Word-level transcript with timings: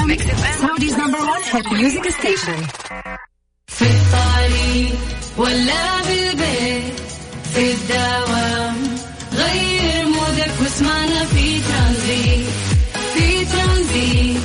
um 0.00 0.16
Saudi's 0.60 0.94
number 0.94 1.18
1 1.20 1.42
hit 1.52 1.66
music 1.72 2.08
station 2.08 2.66
في 3.66 3.84
الطريق 3.84 4.94
ولا 5.36 6.02
بالبيت 6.02 7.00
في 7.54 7.72
الدوام 7.72 8.76
غير 9.32 10.06
mood 10.06 10.43
ك 10.43 10.52
واسمعنا 10.62 11.24
في 11.24 11.60
ترانزيت 11.60 12.46
في 13.14 13.44
ترانزيت. 13.44 14.42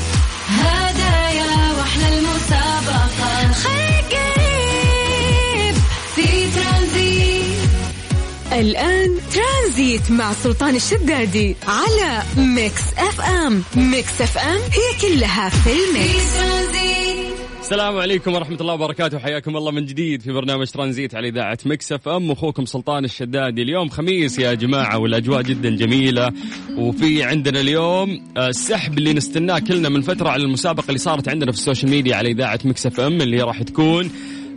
هدايا 0.50 1.72
وأحلى 1.78 2.08
المسابقة 2.18 3.52
خليك 3.52 4.12
قريب 4.16 5.76
في 6.16 6.28
ترانزيت. 6.56 7.70
الآن 8.52 8.95
ترانزيت 9.76 10.12
مع 10.12 10.34
سلطان 10.34 10.76
الشدادي 10.76 11.56
على 11.68 12.24
Mix 12.38 12.82
FM. 12.98 13.64
Mix 13.76 14.22
FM 14.22 14.60
هي 14.62 15.02
كلها 15.02 15.50
في 15.50 15.70
ال 15.70 15.83
mix. 15.83 16.36
السلام 17.62 17.98
عليكم 17.98 18.34
ورحمة 18.34 18.58
الله 18.62 18.74
وبركاته. 18.74 19.20
حياكم 19.20 19.58
الله 19.58 19.72
من 19.72 19.86
جديد 19.86 20.22
في 20.22 20.32
برنامج 20.32 20.68
ترانزيت 20.68 21.16
على 21.16 21.28
إذاعة 21.28 21.58
مكس 21.66 21.91
أف 21.91 22.08
أم. 22.08 22.32
أخوكم 22.32 22.66
سلطان 22.66 23.06
الشدادي. 23.06 23.62
اليوم 23.62 23.90
خميس 23.90 24.40
يا 24.40 24.54
جماعة 24.54 24.98
والأجواء 24.98 25.42
جدا 25.42 25.70
جميلة. 25.70 26.32
وفي 26.78 27.24
عندنا 27.24 27.60
اليوم 27.60 28.22
السحب 28.38 28.98
اللي 28.98 29.14
نستناه 29.14 29.60
كلنا 29.60 29.90
من 29.90 30.02
فترة 30.02 30.30
على 30.30 30.44
المسابقة 30.44 30.88
اللي 30.88 31.00
صارت 31.00 31.30
عندنا 31.30 31.52
في 31.52 31.58
السوشيال 31.58 31.92
ميديا 31.92 32.16
على 32.16 32.32
إذاعة 32.32 32.60
مكس 32.66 32.86
أف 32.86 33.00
أم 33.00 33.22
اللي 33.22 33.42
راح 33.42 33.62
تكون 33.62 34.12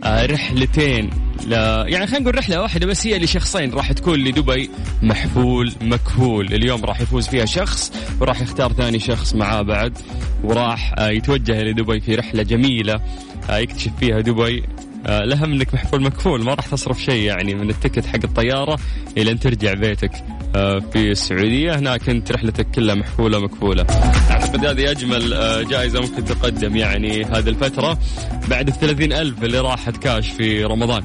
رحلتين 0.05 1.09
لا 1.47 1.85
يعني 1.87 2.07
خلينا 2.07 2.19
نقول 2.23 2.37
رحلة 2.37 2.61
واحدة 2.61 2.87
بس 2.87 3.07
هي 3.07 3.19
لشخصين 3.19 3.73
راح 3.73 3.91
تكون 3.91 4.19
لدبي 4.19 4.69
محفول 5.01 5.73
مكفول. 5.81 6.53
اليوم 6.53 6.85
راح 6.85 7.01
يفوز 7.01 7.27
فيها 7.27 7.45
شخص 7.45 7.91
وراح 8.21 8.41
يختار 8.41 8.73
ثاني 8.73 8.99
شخص 8.99 9.35
معاه 9.35 9.61
بعد 9.61 9.97
وراح 10.43 10.93
آه، 10.97 11.09
يتوجه 11.09 11.63
لدبي 11.63 11.99
في 11.99 12.15
رحلة 12.15 12.43
جميلة 12.43 13.01
آه، 13.49 13.57
يكتشف 13.57 13.91
فيها 13.99 14.19
دبي. 14.19 14.59
آه، 14.59 14.63
الأهم 15.05 15.53
أنك 15.53 15.73
محفول 15.73 16.01
مكفول 16.01 16.43
ما 16.43 16.53
راح 16.53 16.67
تصرف 16.67 17.01
شيء 17.01 17.23
يعني 17.23 17.55
من 17.55 17.69
التكت 17.69 18.05
حق 18.05 18.19
الطيارة 18.23 18.79
إلى 19.17 19.31
أن 19.31 19.39
ترجع 19.39 19.73
بيتك. 19.73 20.11
آه، 20.55 20.79
في 20.79 21.11
السعودية 21.11 21.79
هناك 21.79 22.09
أنت 22.09 22.31
رحلتك 22.31 22.67
كلها 22.71 22.95
محفولة 22.95 23.39
مكفولة. 23.39 23.85
أعتقد 24.31 24.65
هذه 24.65 24.91
أجمل 24.91 25.33
آه، 25.33 25.61
جائزة 25.61 26.01
ممكن 26.01 26.25
تقدم 26.25 26.75
يعني 26.75 27.23
هذه 27.23 27.49
الفترة. 27.49 27.97
بعد 28.49 28.67
الثلاثين 28.67 29.13
ألف 29.13 29.43
اللي 29.43 29.59
راحت 29.59 29.97
كاش 29.97 30.29
في 30.29 30.63
رمضان. 30.63 31.03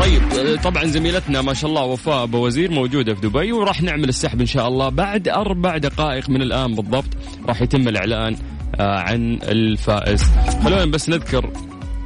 طيب 0.00 0.22
آه، 0.22 0.56
طبعا 0.56 0.84
زميلتنا 0.84 1.42
ما 1.42 1.54
شاء 1.54 1.70
الله 1.70 1.82
وفاء 1.82 2.22
أبو 2.22 2.46
وزير 2.46 2.70
موجودة 2.70 3.14
في 3.14 3.20
دبي 3.20 3.52
وراح 3.52 3.82
نعمل 3.82 4.08
السحب 4.08 4.40
إن 4.40 4.46
شاء 4.46 4.68
الله 4.68 4.88
بعد 4.88 5.28
أربع 5.28 5.76
دقائق 5.76 6.30
من 6.30 6.42
الآن 6.42 6.74
بالضبط. 6.74 7.08
راح 7.48 7.62
يتم 7.62 7.88
الإعلان 7.88 8.36
آه، 8.80 8.98
عن 8.98 9.38
الفائز. 9.42 10.22
خلونا 10.64 10.84
بس 10.84 11.08
نذكر 11.08 11.52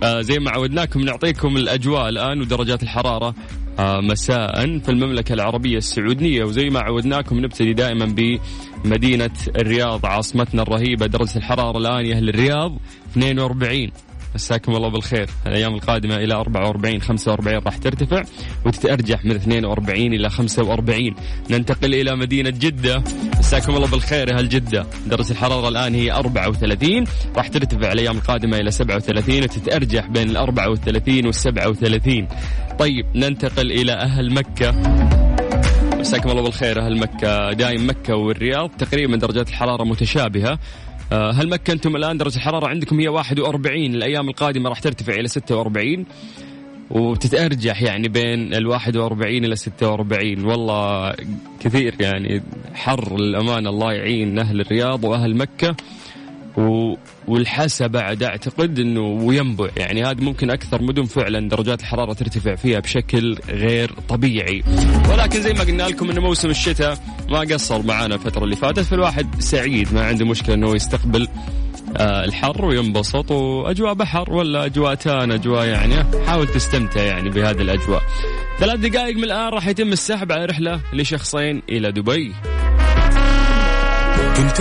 آه، 0.02 0.20
زي 0.20 0.38
ما 0.38 0.50
عودناكم 0.50 1.00
نعطيكم 1.00 1.56
الأجواء 1.56 2.08
الآن 2.08 2.40
ودرجات 2.40 2.82
الحرارة 2.82 3.34
آه، 3.78 4.00
مساء 4.00 4.78
في 4.78 4.88
المملكة 4.88 5.32
العربية 5.32 5.76
السعودية. 5.76 6.44
وزي 6.44 6.70
ما 6.70 6.80
عودناكم 6.80 7.38
نبتدي 7.38 7.72
دائما 7.72 8.38
بمدينة 8.84 9.30
الرياض 9.56 10.06
عاصمتنا 10.06 10.62
الرهيبة 10.62 11.06
درجة 11.06 11.36
الحرارة 11.36 11.78
الآن 11.78 12.06
يا 12.06 12.16
أهل 12.16 12.28
الرياض 12.28 12.78
42 13.12 13.90
مساكم 14.34 14.76
الله 14.76 14.88
بالخير. 14.88 15.30
الأيام 15.46 15.74
القادمة 15.74 16.16
إلى 16.16 16.34
44 16.34 17.00
45 17.00 17.58
راح 17.58 17.76
ترتفع 17.76 18.22
وتتأرجح 18.66 19.24
من 19.24 19.34
42 19.34 20.12
إلى 20.14 20.30
45 20.30 21.14
ننتقل 21.50 21.94
إلى 21.94 22.16
مدينة 22.16 22.50
جدة. 22.50 23.02
مساكم 23.38 23.76
الله 23.76 23.86
بالخير 23.86 24.28
يا 24.28 24.38
أهل 24.38 24.48
جدة. 24.48 24.86
درجه 25.06 25.30
الحرارة 25.30 25.68
الآن 25.68 25.94
هي 25.94 26.12
34 26.12 27.04
راح 27.36 27.48
ترتفع 27.48 27.92
الأيام 27.92 28.16
القادمة 28.16 28.56
إلى 28.56 28.70
37 28.70 29.42
وتتأرجح 29.42 30.06
بين 30.06 30.30
ال 30.30 30.36
34 30.36 31.26
وال 31.26 31.34
37 31.34 32.28
طيب 32.78 33.06
ننتقل 33.14 33.72
إلى 33.72 33.92
أهل 33.92 34.34
مكة. 34.34 34.74
مساكم 35.98 36.30
الله 36.30 36.42
بالخير 36.42 36.80
أهل 36.86 36.98
مكة. 36.98 37.52
دايم 37.52 37.88
مكة 37.88 38.16
والرياض. 38.16 38.70
تقريبا 38.70 39.16
درجات 39.16 39.48
الحرارة 39.48 39.84
متشابهة. 39.84 40.58
هل 41.12 41.48
مكة 41.48 41.72
أنتم 41.72 41.96
الآن 41.96 42.18
درجة 42.18 42.36
الحرارة 42.36 42.68
عندكم 42.68 43.00
هي 43.00 43.08
41 43.08 43.84
الأيام 43.84 44.28
القادمة 44.28 44.68
راح 44.68 44.80
ترتفع 44.80 45.12
إلى 45.12 45.28
46 45.28 46.06
وتتأرجح 46.90 47.82
يعني 47.82 48.08
بين 48.08 48.54
ال 48.54 48.66
41 48.66 49.44
إلى 49.44 49.56
46 49.56 50.44
والله 50.44 51.14
كثير 51.60 51.94
يعني 52.00 52.42
حر 52.74 53.16
الأمان 53.16 53.66
الله 53.66 53.92
يعين 53.92 54.38
أهل 54.38 54.60
الرياض 54.60 55.04
وأهل 55.04 55.36
مكة. 55.36 55.76
و... 56.56 56.94
والحسا 57.28 57.86
بعد 57.86 58.22
أعتقد 58.22 58.78
إنه 58.78 59.00
وينبع. 59.00 59.68
يعني 59.76 60.04
هذه 60.04 60.20
ممكن 60.20 60.50
أكثر 60.50 60.82
مدن 60.82 61.04
فعلا 61.04 61.48
درجات 61.48 61.80
الحرارة 61.80 62.12
ترتفع 62.12 62.54
فيها 62.54 62.80
بشكل 62.80 63.38
غير 63.48 63.94
طبيعي. 64.08 64.62
ولكن 65.10 65.42
زي 65.42 65.52
ما 65.52 65.60
قلنا 65.60 65.82
لكم 65.82 66.10
انه 66.10 66.20
موسم 66.20 66.50
الشتاء 66.50 66.98
ما 67.28 67.40
قصر 67.40 67.82
معانا 67.82 68.14
الفترة 68.14 68.44
اللي 68.44 68.56
فاتت 68.56 68.80
فالواحد 68.80 69.40
سعيد 69.40 69.94
ما 69.94 70.06
عنده 70.06 70.26
مشكلة 70.26 70.54
إنه 70.54 70.74
يستقبل 70.74 71.28
آه 71.96 72.24
الحر 72.24 72.64
وينبسط 72.64 73.30
وأجواء 73.30 73.94
بحر 73.94 74.32
ولا 74.32 74.64
اجواء 74.64 74.94
تان 74.94 75.32
أجواء 75.32 75.66
يعني 75.66 75.94
حاول 76.26 76.48
تستمتع 76.48 77.02
يعني 77.02 77.30
بهذه 77.30 77.60
الأجواء. 77.60 78.02
ثلاث 78.58 78.80
دقائق 78.80 79.16
من 79.16 79.24
الآن 79.24 79.48
راح 79.48 79.66
يتم 79.66 79.92
السحب 79.92 80.32
على 80.32 80.44
رحلة 80.44 80.80
لشخصين 80.92 81.62
إلى 81.68 81.92
دبي. 81.92 82.32
كنت 84.36 84.60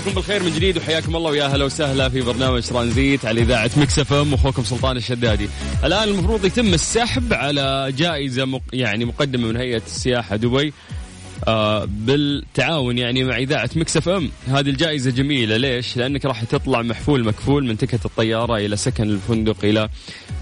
عليكم 0.00 0.14
بالخير 0.14 0.42
من 0.42 0.54
جديد 0.54 0.76
وحياكم 0.78 1.16
الله 1.16 1.30
ويا 1.30 1.44
هلا 1.46 1.64
وسهلا 1.64 2.08
في 2.08 2.20
برنامج 2.20 2.62
ترانزيت 2.62 3.24
على 3.24 3.40
إذاعة 3.40 3.70
مكس 3.76 3.98
إف 3.98 4.12
إم 4.12 4.32
وأخوكم 4.32 4.64
سلطان 4.64 4.96
الشدادي. 4.96 5.48
الآن 5.84 6.08
المفروض 6.08 6.44
يتم 6.44 6.74
السحب 6.74 7.32
على 7.32 7.92
جائزة 7.98 8.44
مق... 8.44 8.62
يعني 8.72 9.04
مقدمة 9.04 9.48
من 9.48 9.56
هيئة 9.56 9.82
السياحة 9.86 10.36
دبي 10.36 10.72
آه 11.48 11.84
بالتعاون 11.90 12.98
يعني 12.98 13.24
مع 13.24 13.36
إذاعة 13.36 13.70
مكس 13.76 13.96
إف 13.96 14.08
إم، 14.08 14.30
هذه 14.48 14.68
الجائزة 14.70 15.10
جميلة 15.10 15.56
ليش؟ 15.56 15.96
لأنك 15.96 16.24
راح 16.24 16.44
تطلع 16.44 16.82
محفول 16.82 17.24
مكفول 17.24 17.66
من 17.66 17.78
تكت 17.78 18.04
الطيارة 18.06 18.56
إلى 18.56 18.76
سكن 18.76 19.10
الفندق 19.10 19.56
إلى 19.64 19.88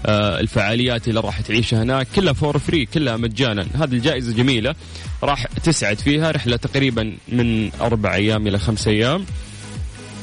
آه 0.05 0.39
الفعاليات 0.39 1.07
اللي 1.07 1.19
راح 1.19 1.41
تعيشها 1.41 1.83
هناك 1.83 2.07
كلها 2.15 2.33
for 2.33 2.57
free 2.59 2.85
كلها 2.85 3.17
مجانا، 3.17 3.67
هذه 3.75 3.93
الجائزة 3.93 4.33
جميلة 4.33 4.75
راح 5.23 5.45
تسعد 5.63 5.99
فيها 5.99 6.31
رحلة 6.31 6.57
تقريبا 6.57 7.13
من 7.29 7.71
أربع 7.81 8.15
أيام 8.15 8.47
إلى 8.47 8.59
خمس 8.59 8.87
أيام. 8.87 9.25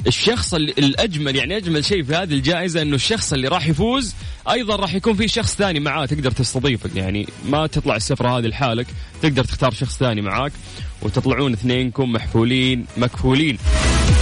الشخص 0.06 0.54
الأجمل 0.54 1.36
يعني 1.36 1.56
أجمل 1.56 1.84
شيء 1.84 2.02
في 2.02 2.14
هذه 2.14 2.34
الجائزة 2.34 2.82
إنه 2.82 2.94
الشخص 2.94 3.32
اللي 3.32 3.48
راح 3.48 3.68
يفوز 3.68 4.14
أيضا 4.50 4.76
راح 4.76 4.94
يكون 4.94 5.14
في 5.14 5.28
شخص 5.28 5.54
ثاني 5.54 5.80
معاه 5.80 6.06
تقدر 6.06 6.30
تستضيفه 6.30 6.90
يعني 6.94 7.26
ما 7.44 7.66
تطلع 7.66 7.96
السفرة 7.96 8.38
هذه 8.38 8.46
لحالك 8.46 8.86
تقدر 9.22 9.44
تختار 9.44 9.72
شخص 9.72 9.98
ثاني 9.98 10.20
معاك 10.20 10.52
وتطلعون 11.02 11.52
اثنينكم 11.52 12.12
محفولين 12.12 12.86
مكفولين. 12.96 13.58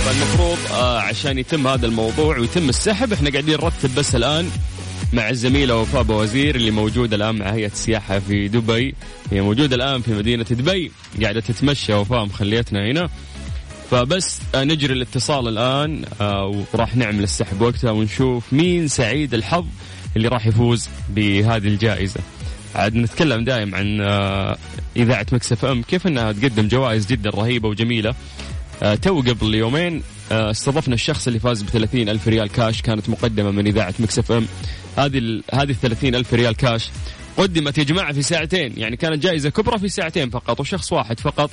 فالمفروض 0.04 0.58
آه 0.72 1.00
عشان 1.00 1.38
يتم 1.38 1.66
هذا 1.66 1.86
الموضوع 1.86 2.38
ويتم 2.38 2.68
السحب 2.68 3.12
إحنا 3.12 3.30
قاعدين 3.30 3.54
نرتب 3.54 3.94
بس 3.94 4.14
الآن 4.16 4.50
مع 5.12 5.30
الزميلة 5.30 5.76
وفاء 5.76 6.02
بوزير 6.02 6.56
اللي 6.56 6.70
موجودة 6.70 7.16
الآن 7.16 7.34
مع 7.34 7.52
هيئة 7.52 7.66
السياحة 7.66 8.18
في 8.18 8.48
دبي. 8.48 8.94
هي 9.32 9.40
موجودة 9.40 9.76
الآن 9.76 10.02
في 10.02 10.14
مدينة 10.14 10.44
دبي 10.50 10.92
قاعدة 11.22 11.40
تتمشى. 11.40 11.94
وفاء 11.94 12.24
مخليتنا 12.24 12.90
هنا. 12.90 13.08
فبس 13.90 14.40
آه، 14.54 14.64
نجري 14.64 14.92
الاتصال 14.94 15.48
الآن 15.48 16.04
آه، 16.20 16.64
وراح 16.74 16.96
نعمل 16.96 17.22
السحب 17.22 17.60
وقتها 17.60 17.90
ونشوف 17.90 18.52
مين 18.52 18.88
سعيد 18.88 19.34
الحظ 19.34 19.66
اللي 20.16 20.28
راح 20.28 20.46
يفوز 20.46 20.88
بهذه 21.08 21.68
الجائزة. 21.68 22.20
عاد 22.74 22.94
نتكلم 22.94 23.44
دائم 23.44 23.74
عن 23.74 24.00
آه، 24.00 24.56
إذاعة 24.96 25.26
مكس 25.32 25.56
إف 25.56 25.64
إم 25.64 25.82
كيف 25.82 26.06
إنها 26.06 26.32
تقدم 26.32 26.68
جوائز 26.68 27.06
جدا 27.06 27.30
رهيبة 27.30 27.68
وجميلة. 27.68 28.14
تو 29.02 29.20
قبل 29.20 29.54
يومين 29.54 30.02
استضفنا 30.30 30.94
الشخص 30.94 31.26
اللي 31.26 31.38
فاز 31.38 31.62
ب 31.62 31.68
30 31.68 32.08
ألف 32.08 32.28
ريال 32.28 32.48
كاش 32.48 32.82
كانت 32.82 33.08
مقدمة 33.08 33.50
من 33.50 33.66
إذاعة 33.66 33.94
مكس 33.98 34.24
إف 34.24 34.32
إم 34.32 34.46
هذه 34.98 35.18
ال- 35.18 35.42
هذه 35.54 35.70
ال 35.70 35.80
30 35.80 36.14
ألف 36.14 36.34
ريال 36.34 36.56
كاش 36.56 36.90
قدمت 37.36 37.78
يا 37.78 37.82
جماعة 37.84 38.12
في 38.12 38.22
ساعتين 38.22 38.72
يعني 38.76 38.96
كانت 38.96 39.22
جائزة 39.22 39.50
كبرى 39.50 39.78
في 39.78 39.88
ساعتين 39.88 40.30
فقط 40.30 40.60
وشخص 40.60 40.92
واحد 40.92 41.20
فقط 41.20 41.50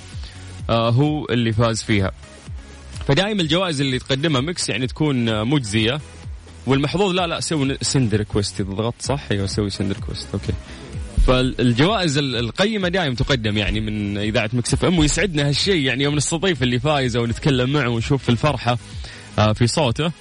هو 0.76 1.26
اللي 1.26 1.54
فاز 1.54 1.84
فيها. 1.84 2.12
فدائما 3.08 3.42
الجوائز 3.42 3.82
اللي 3.82 4.00
تقدمها 4.00 4.42
ميكس 4.42 4.70
يعني 4.70 4.88
تكون 4.88 5.30
آه، 5.30 5.44
مجزية. 5.44 6.02
والمحظوظ 6.66 7.12
لا 7.16 7.28
لا 7.28 7.40
سوي 7.40 7.78
send 7.82 8.16
request 8.16 8.62
ضغطت 8.62 9.02
صح 9.02 9.24
أيوه 9.32 9.46
سوي 9.48 9.70
send 9.70 9.92
request 9.92 10.28
أوكي. 10.34 10.54
فالجوائز 11.28 12.18
ال- 12.18 12.36
القيمة 12.36 12.88
دائما 12.90 13.16
تقدم 13.16 13.58
يعني 13.58 13.80
من 13.80 14.18
إذاعة 14.18 14.50
مكس 14.54 14.73
أف 14.73 14.86
أم 14.86 15.00
ويسعدنا 15.00 15.48
هالشيء. 15.50 15.82
يعني 15.86 16.04
يوم 16.04 16.16
نستضيف 16.16 16.64
اللي 16.64 16.80
فايز 16.80 17.16
أو 17.16 17.26
نتكلم 17.26 17.70
معه 17.70 17.88
ونشوف 17.90 18.30
الفرحة 18.30 18.78
آه، 19.40 19.54
في 19.54 19.68
صوته. 19.68 20.12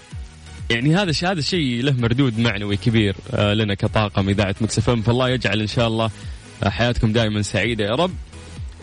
يعني 0.71 0.95
هذا 0.97 1.11
الشيء 1.11 1.31
هذا 1.31 1.39
الشيء 1.39 1.83
له 1.83 1.93
مردود 1.93 2.39
معنوي 2.39 2.77
كبير 2.77 3.17
آه، 3.35 3.55
لنا 3.55 3.75
كطاقم 3.75 4.29
إذاعة 4.29 4.55
مكس 4.61 4.79
أف 4.79 4.91
أم. 4.91 5.03
فالله 5.03 5.29
يجعل 5.29 5.61
إن 5.61 5.67
شاء 5.67 5.87
الله 5.89 6.11
آه، 6.63 6.69
حياتكم 6.69 7.13
دائما 7.13 7.43
سعيدة. 7.43 7.85
يا 7.85 7.95
رب 7.95 8.11
آه، 8.11 8.30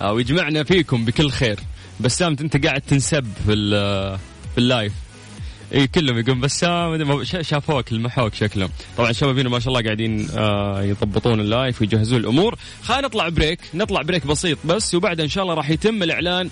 ويجمعنا 0.06 0.64
فيكم 0.64 1.06
بكل 1.06 1.30
خير. 1.30 1.60
بسام 2.00 2.36
انت 2.42 2.66
قاعد 2.66 2.82
تنسب 2.82 3.26
في 3.46 3.54
في 4.54 4.58
ال 4.58 4.64
live. 4.64 4.94
إي 5.74 5.88
كلهم 5.88 6.18
يقول 6.18 6.40
بسام 6.40 7.24
شا- 7.24 7.42
شافوك 7.42 7.92
المحوك 7.92 8.34
شكلهم. 8.34 8.70
طبعا 8.98 9.12
شبابينا 9.12 9.50
ما 9.50 9.60
شاء 9.60 9.68
الله 9.70 9.82
قاعدين 9.84 10.28
آه 10.38 10.84
يضبطون 10.84 11.40
ال 11.40 11.48
live 11.48 11.82
ويجهزون 11.82 12.20
الأمور. 12.20 12.56
خلينا 12.84 13.08
نطلع 13.08 13.30
break. 13.30 13.60
نطلع 13.74 14.02
break 14.02 14.28
بسيط 14.28 14.58
بس 14.66 14.96
وبعدها 14.96 15.26
إن 15.26 15.30
شاء 15.30 15.44
الله 15.44 15.54
راح 15.54 15.70
يتم 15.70 16.04
الإعلان 16.04 16.50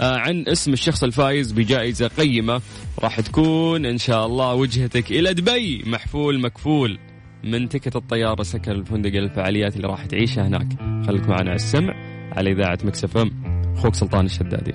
آه 0.00 0.16
عن 0.16 0.44
اسم 0.48 0.72
الشخص 0.72 1.02
الفايز 1.04 1.52
بجائزة 1.52 2.08
قيمة. 2.08 2.60
راح 2.98 3.20
تكون 3.20 3.86
إن 3.86 3.98
شاء 3.98 4.26
الله 4.26 4.54
وجهتك 4.54 5.10
إلى 5.10 5.34
دبي. 5.34 5.82
محفول 5.86 6.40
مكفول 6.40 6.98
من 7.44 7.68
ticket 7.68 7.96
الطيارة 7.96 8.42
سكن 8.42 8.70
الفندق 8.72 9.14
الفعاليات 9.14 9.76
اللي 9.76 9.88
راح 9.88 10.06
تعيشها 10.06 10.46
هناك. 10.46 10.68
خليك 11.06 11.28
معنا 11.28 11.50
على 11.50 11.54
السمع. 11.56 12.15
على 12.36 12.52
إذاعة 12.52 12.78
مكس 12.84 13.03
أف 13.03 13.16
أم 13.16 13.30
أخوك 13.76 13.94
سلطان 13.94 14.24
الشدادي. 14.24 14.74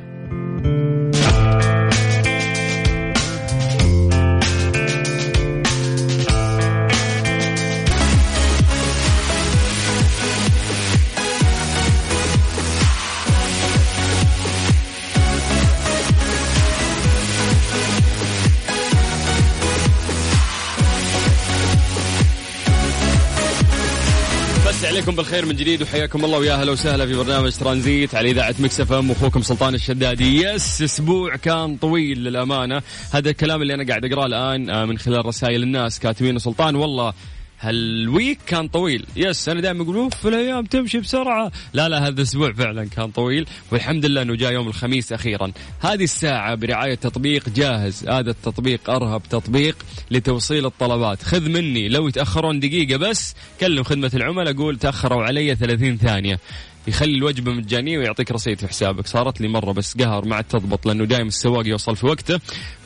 مساكم 24.81 24.87
عليكم 24.87 25.15
بالخير 25.15 25.45
من 25.45 25.55
جديد 25.55 25.81
وحياكم 25.81 26.25
الله 26.25 26.37
ويا 26.37 26.53
أهلا 26.53 26.71
وسهلا 26.71 27.05
في 27.05 27.13
برنامج 27.13 27.51
ترانزيت 27.51 28.15
على 28.15 28.31
إذاعة 28.31 28.55
مكس 28.59 28.79
إف 28.79 28.91
إم. 28.93 29.09
واخوكم 29.09 29.41
سلطان 29.41 29.75
الشدادي. 29.75 30.43
yes 30.43 30.81
أسبوع 30.81 31.35
كان 31.35 31.77
طويل 31.77 32.23
للأمانة. 32.23 32.81
هذا 33.11 33.29
الكلام 33.29 33.61
اللي 33.61 33.73
أنا 33.73 33.87
قاعد 33.87 34.05
أقرأه 34.05 34.25
الآن 34.25 34.69
آه، 34.69 34.85
من 34.85 34.97
خلال 34.97 35.25
رسائل 35.25 35.63
الناس 35.63 35.99
كاتبين 35.99 36.39
سلطان 36.39 36.75
والله 36.75 37.13
هال 37.61 37.87
week 37.87 38.39
كان 38.47 38.67
طويل. 38.67 39.05
yes 39.15 39.49
أنا 39.49 39.61
دائما 39.61 39.83
أقول 39.83 39.95
أوف 39.95 40.27
الأيام 40.27 40.65
تمشي 40.65 40.99
بسرعة. 40.99 41.51
لا 41.73 41.89
لا 41.89 42.07
هذا 42.07 42.09
الأسبوع 42.09 42.53
فعلا 42.53 42.89
كان 42.89 43.11
طويل. 43.11 43.47
والحمد 43.71 44.05
لله 44.05 44.21
إنه 44.21 44.35
جاء 44.35 44.51
يوم 44.51 44.67
الخميس 44.67 45.13
أخيرا. 45.13 45.51
هذه 45.79 46.03
الساعة 46.03 46.55
برعاية 46.55 46.95
تطبيق 46.95 47.49
جاهز. 47.49 48.09
هذا 48.09 48.29
التطبيق 48.29 48.89
أرهب 48.89 49.21
تطبيق 49.29 49.75
لتوصيل 50.11 50.65
الطلبات. 50.65 51.23
خذ 51.23 51.49
مني. 51.49 51.89
لو 51.89 52.07
يتأخرون 52.07 52.59
دقيقة 52.59 52.97
بس 52.97 53.35
كلم 53.59 53.83
خدمة 53.83 54.11
العملاء 54.13 54.53
قول 54.53 54.77
تأخروا 54.77 55.23
علي 55.23 55.55
30 55.55 55.97
ثانية. 55.97 56.39
يخلي 56.87 57.17
الوجبة 57.17 57.51
مجانية 57.51 57.97
ويعطيك 57.97 58.31
رصيد 58.31 58.59
في 58.59 58.67
حسابك. 58.67 59.07
صارت 59.07 59.41
لي 59.41 59.47
مرة 59.47 59.71
بس 59.71 59.97
قهر 59.97 60.25
ما 60.25 60.35
عاد 60.35 60.43
تضبط 60.43 60.85
لأنه 60.85 61.05
دايم 61.05 61.27
السواق 61.27 61.67
يوصل 61.67 61.95
في 61.95 62.05
وقته. 62.05 62.39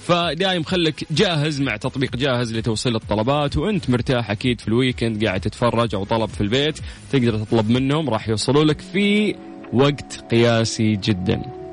فدايم 0.07 0.63
خلك 0.63 1.05
جاهز 1.11 1.61
مع 1.61 1.77
تطبيق 1.77 2.15
جاهز 2.15 2.53
لتوصيل 2.53 2.95
الطلبات 2.95 3.57
وأنت 3.57 3.89
مرتاح 3.89 4.31
أكيد 4.31 4.61
في 4.61 4.67
الويكند 4.67 5.25
قاعد 5.25 5.41
تتفرج 5.41 5.95
أو 5.95 6.03
طلب 6.03 6.29
في 6.29 6.41
البيت 6.41 6.79
تقدر 7.11 7.37
تطلب 7.37 7.69
منهم 7.69 8.09
راح 8.09 8.29
يوصلوا 8.29 8.63
لك 8.63 8.81
في 8.81 9.35
وقت 9.73 10.25
قياسي 10.31 10.95
جدا. 10.95 11.64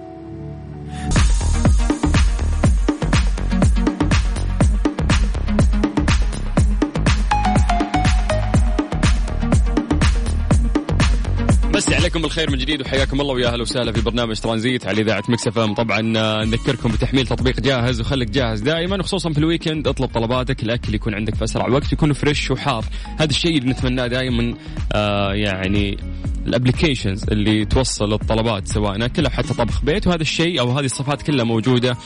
عليكم 12.13 12.29
بالخير 12.29 12.51
من 12.51 12.59
جديد 12.59 12.81
وحياكم 12.81 13.21
الله 13.21 13.35
ويا 13.35 13.49
أهلا 13.49 13.63
وسهلا 13.63 13.93
في 13.93 14.01
برنامج 14.01 14.41
ترانزيت 14.41 14.87
على 14.87 15.03
إذاعة 15.03 15.23
مكس 15.29 15.47
اف 15.47 15.59
طبعا 15.59 16.13
آه، 16.17 16.45
نذكركم 16.45 16.93
بتحميل 16.93 17.27
تطبيق 17.27 17.61
جاهز 17.61 18.01
وخليك 18.01 18.31
جاهز 18.31 18.61
دائما 18.61 18.97
وخصوصا 18.97 19.33
في 19.33 19.39
ال 19.39 19.45
weekend. 19.45 19.89
اطلب 19.89 20.09
طلباتك 20.09 20.63
الأكل 20.63 20.95
يكون 20.95 21.15
عندك 21.15 21.35
في 21.35 21.45
أسرع 21.45 21.69
وقت 21.69 21.93
يكون 21.93 22.13
fresh 22.13 22.51
وحار. 22.51 22.85
هذا 23.19 23.31
الشيء 23.31 23.59
اللي 23.59 23.71
نتمناه 23.71 24.07
دائما 24.07 24.55
آه 24.93 25.33
يعني 25.35 25.99
ال 26.47 26.53
applications 26.53 27.25
اللي 27.25 27.65
توصل 27.65 28.13
الطلبات 28.13 28.69
سواء 28.69 29.05
أكل 29.05 29.25
أو 29.25 29.31
حتى 29.31 29.55
طبخ 29.55 29.85
بيت. 29.85 30.07
وهذا 30.07 30.23
الشيء 30.23 30.61
أو 30.61 30.71
هذه 30.71 30.85
الصفات 30.85 31.23
كلها 31.23 31.45
موجودة 31.45 31.97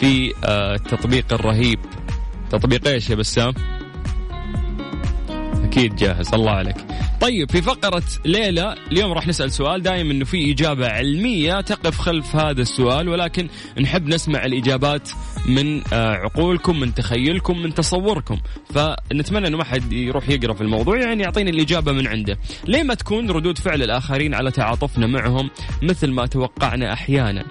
في 0.00 0.32
آه 0.44 0.74
التطبيق 0.74 1.32
الرهيب. 1.32 1.78
تطبيق 2.50 2.88
إيش 2.88 3.10
يا 3.10 3.14
بسام؟ 3.14 3.54
أكيد 5.70 5.96
جاهز 5.96 6.34
الله 6.34 6.50
عليك. 6.50 6.76
طيب 7.20 7.50
في 7.50 7.62
فقرة 7.62 8.02
ليلى 8.24 8.74
اليوم 8.92 9.12
راح 9.12 9.26
نسأل 9.26 9.52
سؤال 9.52 9.82
دائما 9.82 10.12
إنه 10.12 10.24
في 10.24 10.52
إجابة 10.52 10.88
علمية 10.88 11.60
تقف 11.60 11.98
خلف 11.98 12.36
هذا 12.36 12.62
السؤال 12.62 13.08
ولكن 13.08 13.48
نحب 13.80 14.06
نسمع 14.08 14.44
الإجابات 14.44 15.10
من 15.46 15.82
آه، 15.92 16.12
عقولكم 16.12 16.80
من 16.80 16.94
تخيلكم 16.94 17.62
من 17.62 17.74
تصوركم. 17.74 18.38
فنتمنى 18.74 19.46
إنه 19.46 19.56
ما 19.56 19.64
حد 19.64 19.92
يروح 19.92 20.28
يقرأ 20.28 20.54
في 20.54 20.60
الموضوع 20.60 21.00
يعني 21.00 21.22
يعطيني 21.22 21.50
الإجابة 21.50 21.92
من 21.92 22.06
عنده. 22.06 22.38
ليه 22.64 22.82
ما 22.82 22.94
تكون 22.94 23.30
ردود 23.30 23.58
فعل 23.58 23.82
الآخرين 23.82 24.34
على 24.34 24.50
تعاطفنا 24.50 25.06
معهم 25.06 25.50
مثل 25.82 26.10
ما 26.10 26.26
توقعنا 26.26 26.92
أحيانا؟ 26.92 27.44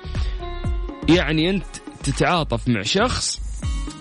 يعني 1.10 1.50
أنت 1.50 1.66
تتعاطف 2.04 2.68
مع 2.68 2.82
شخص 2.82 3.42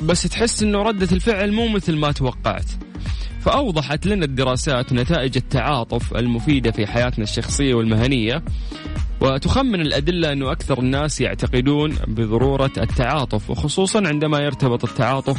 بس 0.02 0.22
تحس 0.22 0.62
إنه 0.62 0.82
ردة 0.82 1.08
الفعل 1.12 1.52
مو 1.52 1.68
مثل 1.68 1.96
ما 1.96 2.12
توقعت. 2.12 2.87
فأوضحت 3.48 4.06
لنا 4.06 4.24
الدراسات 4.24 4.92
نتائج 4.92 5.36
التعاطف 5.36 6.16
المفيدة 6.16 6.70
في 6.70 6.86
حياتنا 6.86 7.24
الشخصية 7.24 7.74
والمهنية 7.74 8.42
وتخمن 9.20 9.80
الأدلة 9.80 10.32
أنه 10.32 10.52
أكثر 10.52 10.78
الناس 10.78 11.20
يعتقدون 11.20 11.90
بضرورة 12.08 12.70
التعاطف 12.78 13.50
وخصوصا 13.50 14.08
عندما 14.08 14.38
يرتبط 14.38 14.84
التعاطف 14.84 15.36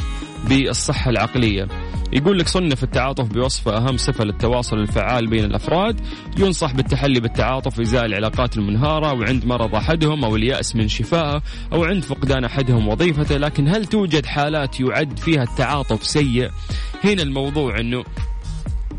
بالصحة 0.48 1.10
العقلية. 1.10 1.68
يقول 2.12 2.38
لك 2.38 2.48
صنف 2.48 2.84
التعاطف 2.84 3.24
بوصفه 3.28 3.76
أهم 3.76 3.96
صفة 3.96 4.24
للتواصل 4.24 4.76
الفعال 4.76 5.26
بين 5.26 5.44
الأفراد 5.44 6.00
ينصح 6.38 6.74
بالتحلي 6.74 7.20
بالتعاطف 7.20 7.80
إزاء 7.80 8.06
العلاقات 8.06 8.56
المنهارة 8.56 9.12
وعند 9.12 9.44
مرض 9.44 9.74
أحدهم 9.74 10.24
أو 10.24 10.36
اليأس 10.36 10.76
من 10.76 10.88
شفائه 10.88 11.42
أو 11.72 11.84
عند 11.84 12.02
فقدان 12.02 12.44
أحدهم 12.44 12.88
وظيفته 12.88 13.36
لكن 13.36 13.68
هل 13.68 13.86
توجد 13.86 14.26
حالات 14.26 14.80
يعد 14.80 15.18
فيها 15.18 15.42
التعاطف 15.42 16.06
سيء؟ 16.06 16.50
هنا 17.04 17.22
الموضوع 17.22 17.80
أنه 17.80 18.04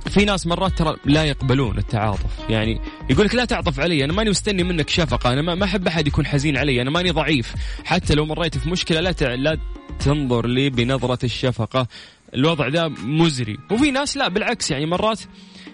في 0.10 0.25
ناس 0.25 0.48
مرات 0.48 0.77
ترى 0.77 0.96
لا 1.05 1.24
يقبلون 1.25 1.77
التعاطف. 1.77 2.50
يعني 2.50 2.81
يقول 3.10 3.25
لك 3.25 3.36
لا 3.36 3.46
تعطف 3.46 3.79
علي 3.79 4.03
أنا 4.03 4.13
ماني 4.13 4.29
مستني 4.29 4.63
منك 4.63 4.89
شفقة 4.89 5.34
أنا 5.34 5.55
ما 5.55 5.65
أحب 5.65 5.88
أحد 5.88 6.08
يكون 6.08 6.25
حزين 6.25 6.58
علي 6.58 6.81
أنا 6.81 6.89
ماني 6.89 7.12
ضعيف. 7.12 7.53
حتى 7.86 8.13
لو 8.13 8.25
مريت 8.25 8.58
في 8.58 8.70
مشكلة 8.70 9.00
لا 9.00 9.12
تع... 9.12 9.34
لا 9.34 9.58
تنظر 10.00 10.48
لي 10.48 10.70
بنظرة 10.70 11.20
الشفقة. 11.24 11.88
الوضع 12.36 12.67
ذا 12.67 12.88
مزري. 12.88 13.58
وفي 13.72 13.91
ناس 13.91 14.17
لا 14.17 14.27
بالعكس 14.27 14.72
يعني 14.72 14.86
مرات 14.86 15.20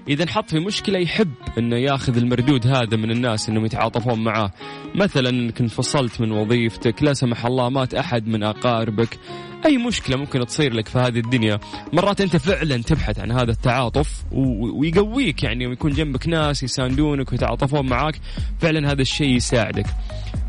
إذا 0.09 0.23
انحط 0.23 0.49
في 0.49 0.59
مشكلة 0.59 0.99
يحب 0.99 1.31
إنه 1.57 1.75
ياخذ 1.75 2.17
المردود 2.17 2.67
هذا 2.67 2.97
من 2.97 3.11
الناس 3.11 3.49
إنهم 3.49 3.65
يتعاطفون 3.65 4.23
معاه 4.23 4.51
مثلا 4.95 5.29
إنك 5.29 5.61
انفصلت 5.61 6.21
من 6.21 6.31
وظيفتك 6.31 7.03
لا 7.03 7.13
سمح 7.13 7.45
الله 7.45 7.69
مات 7.69 7.93
أحد 7.93 8.27
من 8.27 8.43
أقاربك. 8.43 9.19
أي 9.65 9.77
مشكلة 9.77 10.17
ممكن 10.17 10.45
تصير 10.45 10.73
لك 10.73 10.87
في 10.87 10.99
هذه 10.99 11.19
الدنيا؟ 11.19 11.59
مرات 11.93 12.21
أنت 12.21 12.37
فعلا 12.37 12.77
تبحث 12.77 13.19
عن 13.19 13.31
هذا 13.31 13.51
التعاطف 13.51 14.23
ويقويك 14.31 15.43
يعني 15.43 15.67
ويكون 15.67 15.91
جنبك 15.91 16.27
ناس 16.27 16.63
يساندونك 16.63 17.31
ويتعاطفون 17.31 17.85
معاك. 17.85 18.19
فعلا 18.59 18.91
هذا 18.91 19.01
الشيء 19.01 19.29
يساعدك. 19.29 19.85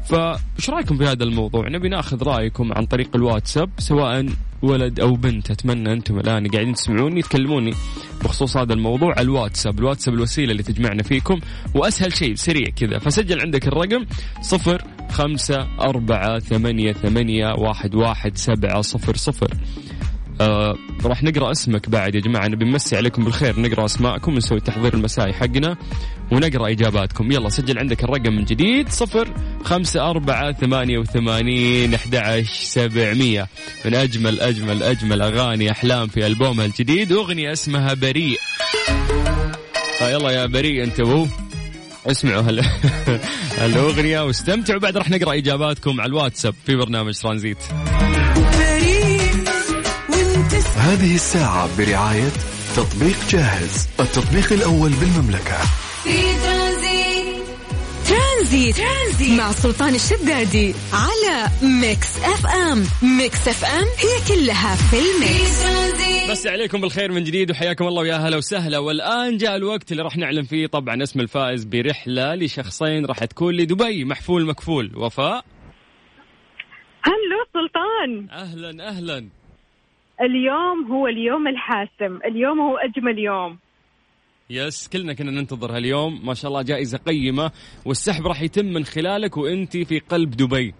فإيش 0.05 0.71
رأيكم 0.71 0.97
في 0.97 1.05
هذا 1.05 1.25
الموضوع؟ 1.25 1.69
نبي 1.69 1.89
ناخذ 1.89 2.23
رأيكم 2.23 2.73
عن 2.73 2.87
طريق 2.87 3.17
الواتساب 3.17 3.71
سواء 3.79 4.27
ولد 4.63 5.01
أو 5.01 5.13
بنت 5.13 5.51
أتمنى 5.51 5.93
أنتم 5.93 6.19
الآن 6.19 6.47
قاعدين 6.47 6.75
تسمعوني 6.75 7.23
تكلموني 7.23 7.75
بخصوص 8.25 8.57
هذا 8.57 8.73
الموضوع 8.73 9.13
على 9.13 9.23
الواتساب 9.23 9.79
الواتساب 9.79 10.15
الوسيلة 10.15 10.53
اللي 10.53 10.63
تجمعنا 10.63 11.03
فيكم. 11.03 11.41
وأسهل 11.75 12.13
شيء 12.17 12.35
سريع 12.35 12.67
كذا 12.77 12.99
فسجل 12.99 13.41
عندك 13.41 13.69
الرقم 13.69 14.07
صفر 14.41 14.85
خمسة 15.11 15.69
أربعة 15.81 16.39
ثمانية 16.39 16.93
ثمانية 16.93 17.53
واحد 17.59 17.95
واحد 17.95 18.37
سبعة 18.37 18.81
صفر 18.81 19.17
صفر. 19.17 19.55
آه 20.41 20.79
راح 21.05 21.23
نقرأ 21.23 21.51
اسمك 21.51 21.89
بعد 21.89 22.15
يا 22.15 22.21
جماعة 22.21 22.49
نبي 22.49 22.65
نمسي 22.65 22.97
عليكم 22.97 23.25
بالخير 23.25 23.61
نقرأ 23.61 23.85
أسماءكم 23.85 24.35
ونسوي 24.35 24.59
التحضير 24.59 24.95
المسائي 24.95 25.33
حقنا 25.33 25.77
ونقرأ 26.33 26.71
إجاباتكم. 26.71 27.33
يلا 27.33 27.49
سجل 27.49 27.79
عندك 27.79 28.05
الرقم 28.05 28.33
من 28.33 28.45
جديد 28.45 28.89
صفر 28.89 29.35
خمسة 29.65 30.11
أربعة 30.11 30.53
ثمانية 30.53 30.99
وثمانين 30.99 31.95
أحد 31.95 32.45
سبعمية. 32.49 33.47
من 33.85 33.95
أجمل 33.95 34.41
أجمل 34.41 34.83
أجمل 34.83 35.23
أغاني 35.23 35.71
أحلام 35.71 36.09
في 36.09 36.27
ألبومها 36.27 36.65
الجديد 36.65 37.13
أغنية 37.13 37.53
اسمها 37.53 37.95
بريء. 37.95 38.39
فيلا 39.99 40.31
يا 40.31 40.47
بريء 40.47 40.85
انتبهوا. 40.85 41.27
اسمعوا 42.07 42.43
هال... 42.43 42.65
هالأغنية 43.59 44.21
واستمتعوا. 44.21 44.81
بعد 44.81 44.97
راح 44.97 45.11
نقرأ 45.11 45.35
إجاباتكم 45.35 46.01
على 46.01 46.09
الواتساب 46.09 46.55
في 46.67 46.77
برنامج 46.77 47.15
ترانزيت. 47.15 47.59
هذه 50.79 51.15
الساعة 51.15 51.77
برعاية 51.79 52.31
تطبيق 52.77 53.29
جاهز 53.31 53.89
التطبيق 54.01 54.53
الأول 54.53 54.91
بالمملكة. 54.91 55.59
في 56.05 56.11
ترانزيت. 56.45 57.47
ترانزيت. 58.09 58.77
ترانزيت. 58.77 59.39
مع 59.39 59.53
سلطان 59.53 59.95
الشدادي 59.95 60.75
على 60.93 61.51
ميكس 61.63 62.17
أف 62.19 62.47
أم. 62.47 62.85
ميكس 63.19 63.49
أف 63.49 63.65
أم 63.65 63.85
هي 63.85 64.37
كلها 64.37 64.75
في 64.77 64.97
الميكس. 64.97 66.31
بس 66.31 66.47
عليكم 66.47 66.81
بالخير 66.81 67.13
من 67.13 67.25
جديد 67.25 67.51
وحياكم 67.51 67.87
الله 67.87 68.03
ويا 68.03 68.17
هلا 68.17 68.37
وسهلا. 68.37 68.79
والآن 68.79 69.37
جاء 69.37 69.57
الوقت 69.57 69.93
اللي 69.93 70.03
راح 70.03 70.17
نعلن 70.17 70.43
فيه 70.43 70.67
طبعا 70.67 71.03
اسم 71.03 71.21
الفائز 71.21 71.65
برحلة 71.65 72.35
لشخصين 72.35 73.07
راح 73.07 73.25
تكون 73.25 73.55
لدبي. 73.55 74.05
محفول 74.05 74.47
مكفول. 74.47 74.93
وفاء؟ 74.97 75.45
هلو 77.03 77.45
سلطان. 77.55 78.31
أهلا 78.31 78.89
أهلا. 78.89 79.38
اليوم 80.21 80.93
هو 80.93 81.07
اليوم 81.07 81.49
الحاسم. 81.49 82.19
اليوم 82.25 82.61
هو 82.61 82.77
أجمل 82.77 83.19
يوم. 83.19 83.59
يس 84.51 84.89
كلنا 84.93 85.13
كنا 85.13 85.31
ننتظر 85.31 85.77
هاليوم. 85.77 86.27
ما 86.27 86.35
شاء 86.35 86.49
الله 86.51 86.63
جائزة 86.63 86.99
قيمة 86.99 87.51
والسحب 87.87 88.27
راح 88.27 88.43
يتم 88.43 88.65
من 88.67 88.85
خلالك 88.85 89.37
وأنت 89.37 89.77
في 89.77 89.99
قلب 89.99 90.31
دبي. 90.31 90.75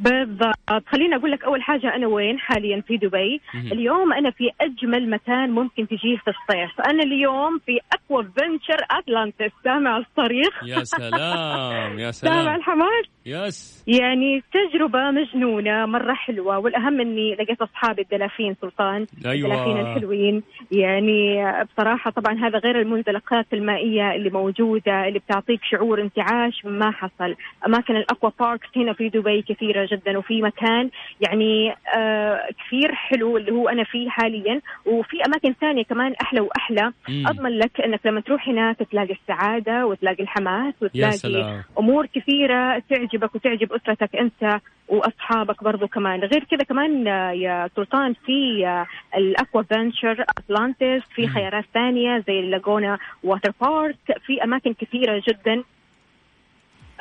بالضبط. 0.00 0.82
خليني 0.86 1.16
أقول 1.16 1.30
لك 1.30 1.44
أول 1.44 1.62
حاجة 1.62 1.96
أنا 1.96 2.06
وين؟ 2.06 2.38
حاليا 2.38 2.80
في 2.80 2.96
دبي. 2.96 3.40
اليوم 3.72 4.12
أنا 4.12 4.30
في 4.30 4.44
أجمل 4.60 5.10
مكان 5.10 5.50
ممكن 5.50 5.86
تجيه 5.88 6.16
في 6.16 6.30
الصيف 6.30 6.80
أنا 6.86 7.02
اليوم 7.02 7.58
في 7.66 7.78
أكوا 7.92 8.22
فينشر 8.22 8.84
أتلانتس 8.90 9.54
سامع 9.64 9.96
الصريخ؟ 9.98 10.64
يا 10.66 10.84
سلام 10.84 11.98
يا 11.98 12.10
سامع 12.20 12.42
سلام. 12.42 12.54
الحماس؟ 12.56 13.06
yes. 13.26 13.84
يعني 13.86 14.42
تجربة 14.52 15.10
مجنونة 15.10 15.86
مرة 15.86 16.14
حلوة 16.14 16.58
والأهم 16.58 17.00
أني 17.00 17.34
لقيت 17.34 17.62
أصحابي 17.62 18.02
الدلافين 18.02 18.56
سلطان 18.60 19.06
أيوة. 19.26 19.48
الدلافين 19.50 19.80
الحلوين. 19.80 20.42
يعني 20.72 21.44
بصراحة 21.64 22.10
طبعا 22.10 22.38
هذا 22.38 22.58
غير 22.58 22.80
المنزلقات 22.80 23.46
المائية 23.52 24.12
اللي 24.14 24.30
موجودة 24.30 25.08
اللي 25.08 25.18
بتعطيك 25.18 25.60
شعور 25.70 26.00
انتعاش 26.02 26.64
ما 26.64 26.90
حصل. 26.90 27.34
أماكن 27.66 27.96
ال 27.96 28.03
aqua 28.03 28.30
parks 28.40 28.68
هنا 28.76 28.92
في 28.92 29.08
دبي 29.08 29.42
كثيرة 29.42 29.88
جدا 29.92 30.18
وفي 30.18 30.42
مكان 30.42 30.90
يعني 31.20 31.74
آه 31.96 32.40
كثير 32.66 32.94
حلو 32.94 33.36
اللي 33.36 33.52
هو 33.52 33.68
أنا 33.68 33.84
فيه 33.84 34.08
حاليا. 34.08 34.60
وفي 34.86 35.16
أماكن 35.26 35.52
ثانية 35.60 35.82
كمان 35.82 36.14
أحلى 36.22 36.40
وأحلى. 36.40 36.92
مم. 37.08 37.26
أضمن 37.26 37.58
لك 37.58 37.80
أنك 37.80 38.00
لما 38.06 38.20
تروح 38.20 38.48
هناك 38.48 38.76
تلاقي 38.90 39.12
السعادة 39.12 39.86
وتلاقي 39.86 40.22
الحماس 40.22 40.74
وتلاقي 40.82 41.12
سلام. 41.12 41.62
أمور 41.78 42.06
كثيرة 42.06 42.82
تعجبك 43.12 43.34
وتعجب 43.34 43.72
أسرتك 43.72 44.16
أنت 44.16 44.60
وأصحابك 44.88 45.64
برضو 45.64 45.88
كمان 45.88 46.20
غير 46.20 46.44
كذا 46.44 46.62
كمان 46.62 47.08
آه، 47.08 47.30
يا 47.30 47.70
سلطان 47.76 48.14
في 48.26 48.66
آه، 48.66 48.86
الأكوا 49.16 49.62
فنتشر 49.62 50.24
اتلانتس 50.38 51.08
في. 51.14 51.28
خيارات 51.28 51.64
ثانية 51.74 52.24
زي 52.26 52.40
اللاجونا 52.40 52.98
water 53.24 53.52
park 53.60 53.96
في 54.26 54.44
أماكن 54.44 54.72
كثيرة 54.72 55.22
جدا 55.28 55.62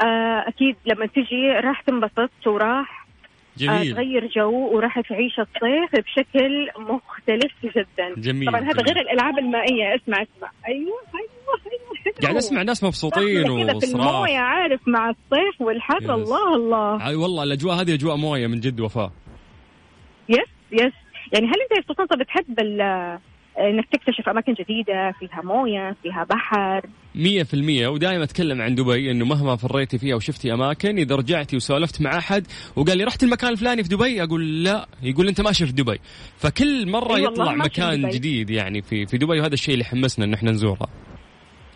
آه، 0.03 0.48
أكيد 0.48 0.75
لما 0.86 1.06
تجي 1.06 1.51
راح 1.51 1.82
تنبسط 1.82 2.48
وراح 2.48 3.00
جميل. 3.58 3.93
تغير 3.96 4.27
جو 4.36 4.50
وراح 4.75 5.00
تعيش 5.00 5.39
الصيف 5.39 6.05
بشكل 6.05 6.67
مختلف 6.79 7.51
جدا. 7.63 8.13
جميل 8.17 8.48
طبعا 8.48 8.62
هذا. 8.62 8.81
غير 8.81 9.00
الألعاب 9.00 9.39
المائية. 9.39 9.96
اسمع 9.96 10.17
اسمع. 10.22 10.51
أيوه 10.67 10.77
أيوه 11.15 11.29
أيوه. 12.05 12.15
قاعد 12.22 12.36
أسمع 12.36 12.62
ناس 12.62 12.84
مبسوطين 12.84 13.50
وصراخ 13.50 13.84
الموية 13.96 14.38
عارف 14.38 14.81
مع 14.88 15.10
الصيف 15.10 15.62
والحر. 15.62 16.13
الله 16.13 16.55
الله. 16.55 17.08
أي 17.08 17.15
والله 17.15 17.43
الأجواء 17.43 17.81
هذه 17.81 17.93
أجواء 17.93 18.15
موية 18.15 18.48
من 18.48 18.60
جد 18.60 18.79
وفاء. 18.79 19.12
yes 20.30 20.38
yes 20.72 20.94
يعني 21.34 21.46
هل 21.48 21.62
أنت 21.62 21.72
يا 21.77 21.81
سلطان 21.88 22.08
طب 22.08 22.17
بتحب 22.20 22.60
ال- 22.60 23.20
إنك 23.60 23.86
تكتشف 23.91 24.29
أماكن 24.29 24.53
جديدة 24.53 25.12
فيها 25.20 25.41
موية 25.43 25.96
فيها 26.03 26.24
بحر. 26.29 26.81
مية 27.15 27.43
في 27.43 27.53
المية. 27.53 27.88
ودائما 27.88 28.24
أتكلم 28.24 28.62
عن 28.62 28.75
دبي 28.75 29.12
أنه 29.12 29.25
مهما 29.25 29.55
فريتي 29.55 29.98
فيها 29.98 30.15
وشفتي 30.15 30.53
أماكن 30.53 30.98
إذا 30.98 31.15
رجعتي 31.15 31.55
وسولفت 31.55 32.01
مع 32.01 32.17
أحد 32.17 32.48
وقال 32.75 32.98
لي 32.98 33.03
رحت 33.03 33.24
المكان 33.24 33.50
الفلاني 33.51 33.84
في 33.84 33.89
دبي 33.89 34.24
أقول 34.24 34.63
لا. 34.63 34.88
يقول 35.03 35.27
أنت 35.27 35.41
ما 35.41 35.51
شفت 35.51 35.74
دبي. 35.74 36.00
فكل 36.38 36.89
مرة 36.89 37.15
أي 37.15 37.22
والله 37.25 37.31
يطلع 37.43 37.55
مكان. 37.55 38.10
جديد 38.10 38.50
يعني 38.50 38.81
في 38.81 39.05
في 39.05 39.17
دبي 39.17 39.39
وهذا 39.39 39.53
الشيء 39.53 39.74
اللي 39.74 39.86
حمسنا 39.86 40.25
أن 40.25 40.34
إحنا 40.34 40.51
نزورها 40.51 40.88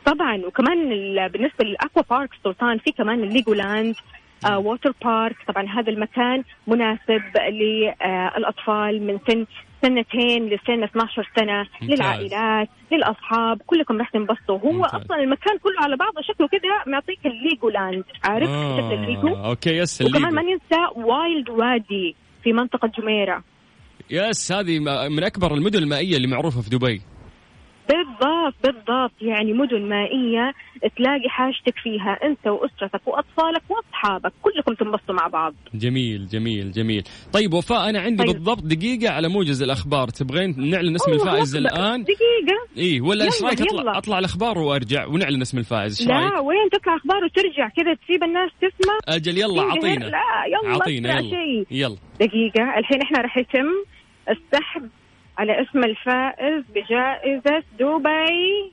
طبعا. 0.06 0.38
وكمان 0.48 0.92
ال- 0.92 1.30
بالنسبة 1.30 1.66
لل 1.66 1.78
aqua 1.78 2.02
park 2.10 2.30
سلطان 2.44 2.78
في 2.78 2.92
كمان 2.92 3.24
ال 3.24 3.32
Legoland 3.32 3.96
آه 3.96 4.25
water 4.50 4.94
park 5.06 5.36
طبعا 5.48 5.64
هذا 5.80 5.90
المكان 5.90 6.44
مناسب 6.68 7.22
للأطفال 7.52 9.08
من 9.08 9.20
سن 9.28 9.46
سنتين 9.82 10.46
لسن 10.50 10.84
12 10.84 11.32
سنة 11.40 11.58
ممتاز. 11.82 12.00
للعائلات 12.00 12.70
للأصحاب. 12.92 13.62
كلكم 13.66 13.98
راح 13.98 14.10
تنبسطوا. 14.10 14.60
هو 14.60 14.72
ممتاز. 14.72 15.02
أصلا 15.02 15.18
المكان 15.20 15.58
كله 15.58 15.80
على 15.80 15.96
بعضه 15.96 16.22
شكله 16.22 16.48
كده 16.48 16.84
معطيك 16.88 17.20
ال 17.26 17.34
Legoland 17.34 18.04
عارف؟ 18.24 18.50
شكل 18.50 18.94
الليجو 18.94 19.36
آه 19.36 19.50
okay 19.50 19.78
yes 19.78 20.02
وكمان 20.02 20.22
ما 20.34 20.42
الليجو. 20.42 20.52
ننسى 20.52 20.82
Wild 20.96 21.50
Wadi 21.50 22.16
في 22.44 22.54
منطقة 22.54 22.92
جميرة. 23.00 23.44
يس 24.10 24.52
هذه 24.52 24.80
من 25.10 25.24
أكبر 25.24 25.54
المدن 25.54 25.80
المائية 25.80 26.16
اللي 26.18 26.28
معروفة 26.28 26.62
في 26.62 26.70
دبي. 26.70 27.02
بالضبط 27.90 28.56
بالضبط 28.64 29.12
يعني 29.22 29.54
مدن 29.54 29.90
مائية 29.90 30.54
تلاقي 30.98 31.30
حاجتك 31.30 31.74
فيها 31.84 32.20
أنت 32.24 32.48
وأسرتك 32.48 33.08
وأطفالك 33.08 33.62
وأصحابك 33.70 34.34
كلكم 34.42 34.74
تنبسطوا 34.74 35.16
مع 35.16 35.28
بعض 35.28 35.54
جميل 35.74 36.28
جميل 36.28 36.72
جميل 36.72 37.04
طيب 37.34 37.54
وفاء 37.54 37.90
أنا 37.90 38.00
عندي 38.00 38.24
طيب. 38.24 38.34
بالضبط 38.34 38.64
دقيقة 38.64 39.14
على 39.14 39.28
موجز 39.28 39.64
الأخبار 39.64 40.08
تبغين 40.08 40.70
نعلن 40.70 40.96
اسم 40.96 41.12
الفائز. 41.12 41.56
الآن 41.56 42.04
دقيقة 42.04 42.68
إيه 42.78 43.02
ولا 43.02 43.26
إيش 43.26 43.40
يلا، 43.40 43.48
رأيك 43.48 43.62
أطلع 43.62 43.82
يلا. 43.82 43.98
أطلع 43.98 44.20
الأخبار 44.20 44.58
وأرجع 44.58 45.06
ونعلن 45.08 45.42
اسم 45.42 45.58
الفائز 45.58 46.02
إيش 46.02 46.10
رأيك 46.10 46.34
لا 46.34 46.40
وين 46.40 46.70
تطلع 46.72 46.96
أخبار 46.96 47.24
وترجع 47.24 47.70
كذا 47.70 47.94
تسيب 47.94 48.24
الناس 48.24 48.52
تسمع 48.62 48.98
أجل 49.08 49.38
يلا 49.38 49.48
تنقهر. 49.64 49.78
عطينا 49.78 50.06
لا 50.06 50.20
يلا 50.48 50.74
عطينا 50.76 51.10
أسرع 51.10 51.20
يلا 51.20 51.30
شيء. 51.30 51.66
يلا 51.72 51.98
دقيقة 52.20 52.80
الحين 52.80 53.02
إحنا 53.02 53.22
راح 53.22 53.38
يتم 53.38 53.68
السحب 54.30 54.90
على 55.38 55.62
اسم 55.62 55.84
الفائز 55.84 56.64
بجائزة 56.76 57.64
دبي. 57.80 58.72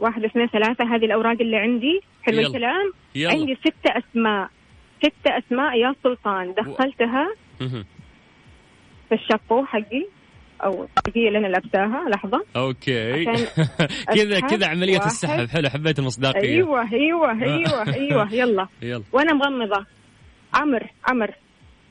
واحد 0.00 0.24
اثنين 0.24 0.46
ثلاثة 0.46 0.84
هذه 0.94 1.04
الأوراق 1.04 1.36
اللي 1.40 1.56
عندي. 1.56 2.00
حلو 2.22 2.36
يلا. 2.38 2.46
الكلام؟ 2.48 2.92
يلا. 3.14 3.30
عندي 3.32 3.54
ست 3.54 3.86
أسماء. 3.86 4.50
ست 4.98 5.26
أسماء 5.26 5.78
يا 5.78 5.94
سلطان. 6.02 6.54
دخلتها 6.54 7.34
مهم. 7.60 7.84
في 9.08 9.14
الشابو 9.14 9.64
حقي. 9.64 10.06
أو 10.64 10.88
هي 11.16 11.28
اللي 11.28 11.38
أنا 11.38 11.46
لابساها. 11.46 12.08
لحظة. 12.08 12.44
أوكي. 12.56 13.24
كذا 14.16 14.40
كذا 14.40 14.66
عملية 14.66 14.94
واحد. 14.96 15.06
السحب. 15.06 15.48
حلو 15.48 15.68
حبيت 15.68 15.98
المصداقية. 15.98 16.40
أيوة 16.40 16.92
أيوة 16.92 17.42
أيوة 17.42 17.94
أيوة. 17.94 18.34
يلا. 18.34 18.68
يلا. 18.82 19.02
وأنا 19.12 19.32
مغمضة. 19.32 19.86
عمر 20.54 20.86
عمر. 21.08 21.30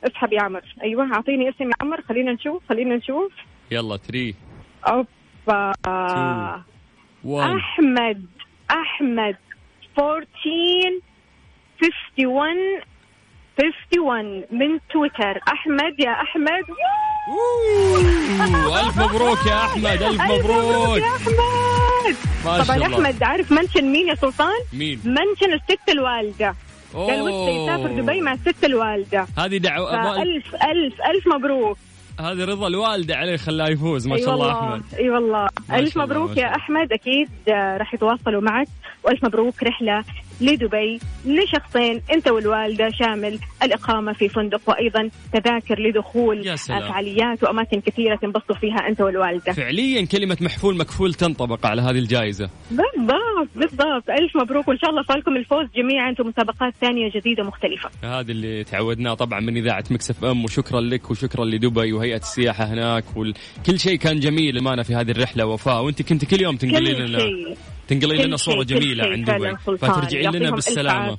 اسحب 0.04 0.34
يا 0.34 0.42
عمر. 0.42 0.62
أيوة 0.84 1.14
أعطيني 1.14 1.50
اسم 1.50 1.64
يا 1.64 1.74
عمر. 1.82 2.02
خلينا 2.02 2.32
نشوف 2.32 2.64
خلينا 2.70 2.96
نشوف. 2.96 3.32
يلا 3.72 3.98
3 3.98 4.34
أوبا. 4.88 5.74
Two. 5.88 6.62
1 7.24 7.56
أحمد 7.56 8.26
أحمد. 8.72 9.36
14 10.00 11.02
51 11.82 12.82
51 13.60 14.44
من 14.52 14.80
تويتر. 14.94 15.40
أحمد 15.48 16.00
يا 16.00 16.12
أحمد. 16.12 16.64
ألف 18.86 18.98
مبروك 18.98 19.46
يا 19.48 19.58
أحمد 19.66 20.02
ألف 20.02 20.22
مبروك 20.22 20.98
يا 20.98 21.08
أحمد. 21.08 22.16
طبعا 22.44 22.78
أحمد 22.94 23.24
عارف 23.24 23.52
mention 23.52 23.86
مين 23.86 24.08
يا 24.08 24.16
سلطان؟ 24.16 24.60
مين؟ 24.74 25.02
mention 25.06 25.54
الست 25.54 25.90
الوالدة. 25.90 26.56
قال 26.94 27.22
ودي 27.22 27.52
يسافر. 27.52 28.02
دبي 28.02 28.22
مع 28.22 28.34
الست 28.34 28.64
الوالدة. 28.66 29.28
هذه 29.38 29.58
دعوة 29.58 29.92
فالف 29.92 30.56
الف 30.56 30.94
الف 31.02 31.28
مبروك. 31.36 31.78
هذه 32.20 32.46
رضا 32.46 32.68
الوالدة 32.68 33.16
عليه 33.16 33.38
خلاه 33.38 33.68
يفوز 33.68 34.08
ما 34.08 34.18
شاء 34.18 34.34
الله 34.34 34.52
أحمد. 34.52 34.84
أي 35.00 35.10
والله. 35.10 35.50
ألف 35.74 35.98
مبروك 35.98 36.38
يا. 36.38 36.56
أحمد. 36.56 36.92
أكيد 36.94 37.30
آه، 37.50 37.78
راح 37.78 37.94
يتواصلوا 37.94 38.42
معك. 38.42 38.68
وألف 39.04 39.26
مبروك 39.26 39.64
رحلة 39.64 40.04
لدبي 40.42 41.00
لشخصين 41.26 42.02
انت 42.14 42.28
والوالدة 42.28 42.90
شامل 42.90 43.40
الإقامة 43.64 44.14
في 44.14 44.30
فندق. 44.30 44.62
وأيضا 44.68 45.10
تذاكر 45.34 45.80
لدخول. 45.80 46.58
فعاليات 46.58 47.44
وأماكن 47.44 47.82
كثيرة 47.82 48.16
تنبسطوا 48.16 48.56
فيها 48.56 48.88
أنت 48.90 49.02
والوالدة. 49.02 49.54
فعليا 49.54 50.06
كلمة 50.06 50.38
محفول 50.42 50.78
مكفول 50.78 51.14
تنطبق 51.14 51.66
على 51.66 51.82
هذه 51.82 51.98
الجائزة. 51.98 52.50
بالضبط 52.72 53.50
بالضبط. 53.56 54.10
ألف 54.10 54.36
مبروك 54.36 54.68
وإن 54.68 54.78
شاء 54.78 54.90
الله 54.90 55.04
فالكم 55.04 55.36
الفوز 55.36 55.68
جميعا 55.76 56.14
في 56.14 56.24
مسابقات 56.24 56.74
ثانية 56.82 57.12
جديدة 57.16 57.44
مختلفة. 57.44 57.90
هذا 58.04 58.32
اللي 58.32 58.64
تعودناه 58.64 59.14
طبعا 59.14 59.40
من 59.40 59.58
إذاعة 59.58 59.84
مكسف 59.92 60.26
أم. 60.26 60.44
وشكرا 60.44 60.82
لك 60.82 61.12
وشكرا 61.12 61.46
لدبي 61.46 61.94
وهيئة 61.94 62.18
السياحة 62.18 62.64
هناك 62.66 63.04
وكل 63.16 63.80
شيء 63.80 63.96
كان 63.98 64.20
جميل 64.20 64.64
معنا 64.64 64.84
في 64.84 64.96
هذه 64.96 65.12
الرحلة 65.12 65.46
وفاء 65.46 65.84
وأنت 65.84 66.02
كنت 66.02 66.26
كل 66.26 66.42
يوم 66.42 66.56
تنقلي 66.56 66.94
كل 66.96 67.10
لنا. 67.10 67.20
شيء. 67.20 67.58
تنقلي 67.88 68.24
لنا 68.24 68.38
صورة 68.38 68.64
جميلة 68.64 69.04
عن 69.06 69.24
دبي 69.24 69.56
سلطان. 69.66 69.92
فترجعين 69.92 70.32
لنا 70.32 70.52
بالسلامة. 70.52 71.18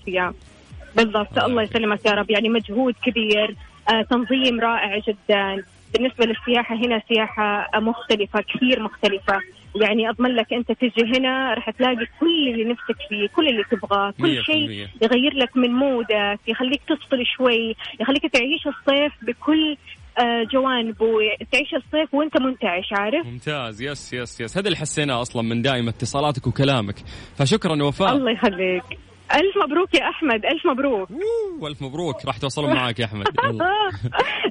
بالضبط. 0.97 1.39
الله 1.39 1.63
يسلمك 1.63 2.07
يا 2.07 2.11
رب. 2.11 2.31
يعني 2.31 2.49
مجهود 2.49 2.95
كبير. 3.05 3.55
آه 3.89 4.03
تنظيم 4.03 4.61
رائع 4.61 4.99
جدا. 4.99 5.65
بالنسبة 5.93 6.25
للسياحة 6.27 6.77
هنا 6.77 7.03
سياحة 7.09 7.71
مختلفة 7.81 8.41
كثير 8.41 8.83
مختلفة. 8.83 9.41
يعني 9.83 10.11
أضمن 10.11 10.31
لك 10.31 10.53
أنت 10.53 10.73
تجي 10.73 11.19
هنا 11.19 11.55
راح 11.55 11.71
تلاقي 11.71 12.07
كل 12.21 12.49
اللي 12.49 12.65
نفسك 12.65 12.97
فيه 13.09 13.29
كل 13.37 13.49
اللي 13.49 13.65
تبغاه 13.71 14.15
كل 14.21 14.45
شيء. 14.45 14.89
يغير 15.03 15.35
لك 15.35 15.57
من 15.57 15.71
mood 15.71 16.27
ك 16.27 16.41
يخليك 16.49 16.81
تفصل 16.89 17.27
شوي 17.37 17.77
يخليك 18.01 18.23
تعيش 18.33 18.67
الصيف 18.67 19.13
بكل 19.23 19.77
آه 20.19 20.45
جوانبه 20.53 21.07
تعيش 21.53 21.75
الصيف 21.75 22.15
وأنت 22.15 22.41
منتعش 22.41 22.93
عارف؟ 22.93 23.27
ممتاز. 23.27 23.83
yes 23.83 24.13
yes 24.13 24.41
yes. 24.41 24.59
هذا 24.59 24.67
اللي 24.67 24.77
حسيناه 24.79 25.21
أصلا 25.23 25.43
من 25.43 25.63
دائما 25.63 25.91
اتصالاتك 25.91 26.47
وكلامك. 26.47 26.95
فشكرا 27.37 27.83
وفاء. 27.83 28.17
الله 28.17 28.31
يخليك. 28.31 28.83
ألف 29.33 29.65
مبروك 29.65 29.95
يا 29.95 30.09
أحمد 30.11 30.45
ألف 30.45 30.67
مبروك. 30.67 31.09
والف 31.61 31.83
مبروك. 31.83 32.27
راح 32.27 32.39
توصلون 32.39 32.75
معك 32.75 32.99
يا 32.99 33.05
أحمد. 33.05 33.27
يلا. 33.45 33.71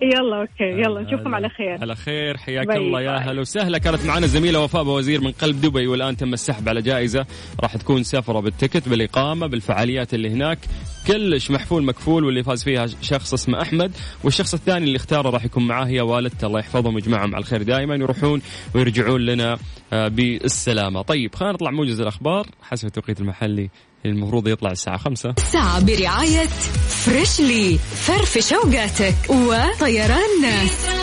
يلا 0.16 0.42
okay 0.42 0.64
يلا 0.64 1.02
نشوفكم 1.02 1.36
على 1.36 1.50
خير. 1.50 1.82
على 1.82 1.96
خير 1.96 2.38
حياك 2.38 2.70
الله. 2.70 3.02
يا. 3.02 3.18
هلا 3.18 3.42
وسهلا. 3.42 3.78
كانت 3.78 4.06
معنا 4.06 4.28
زميلة 4.28 4.64
وفاء 4.64 4.84
بوزير 4.84 5.22
من 5.22 5.32
قلب 5.32 5.62
دبي 5.62 5.88
والآن 5.88 6.18
تم 6.18 6.34
السحب 6.34 6.70
على 6.70 6.82
جائزة. 6.82 7.26
راح 7.62 7.78
تكون 7.78 8.04
سفرة 8.04 8.40
بال 8.40 8.52
ticket 8.52 8.90
بالإقامة 8.90 9.48
بالفعاليات 9.48 10.14
اللي 10.14 10.30
هناك. 10.30 10.60
كلش 11.08 11.52
محفول 11.52 11.84
مكفول 11.84 12.26
واللي 12.26 12.44
فاز 12.44 12.64
فيها 12.64 12.86
شخص 13.02 13.34
اسمه 13.34 13.62
أحمد. 13.62 13.92
والشخص 14.24 14.54
الثاني 14.54 14.86
اللي 14.86 14.96
اختاره 14.98 15.30
راح 15.30 15.46
يكون 15.46 15.68
معاه 15.68 15.86
هي 15.86 16.02
والدته. 16.02 16.48
الله 16.48 16.60
يحفظهم 16.60 16.96
ويجمعهم 16.96 17.36
على 17.36 17.42
الخير 17.42 17.64
دائما 17.64 17.96
يروحون 17.96 18.42
ويرجعون 18.76 19.22
لنا 19.22 19.58
آه، 19.94 20.08
بالسلامة. 20.08 21.02
طيب 21.02 21.36
خلينا 21.36 21.54
نطلع 21.54 21.72
موجز 21.72 22.02
الأخبار. 22.02 22.48
حسب 22.62 22.88
التوقيت 22.88 23.20
المحلي. 23.20 23.70
المفروض 24.06 24.48
يطلع 24.48 24.72
الساعة 24.72 24.98
خمسة. 24.98 25.36
ساعة 25.52 25.86
برعاية 25.86 26.48
Freshly 26.90 27.78
فرفش 27.78 28.54
اوقاتك 28.54 29.16
وطيران 29.30 30.42
ناس 30.42 31.03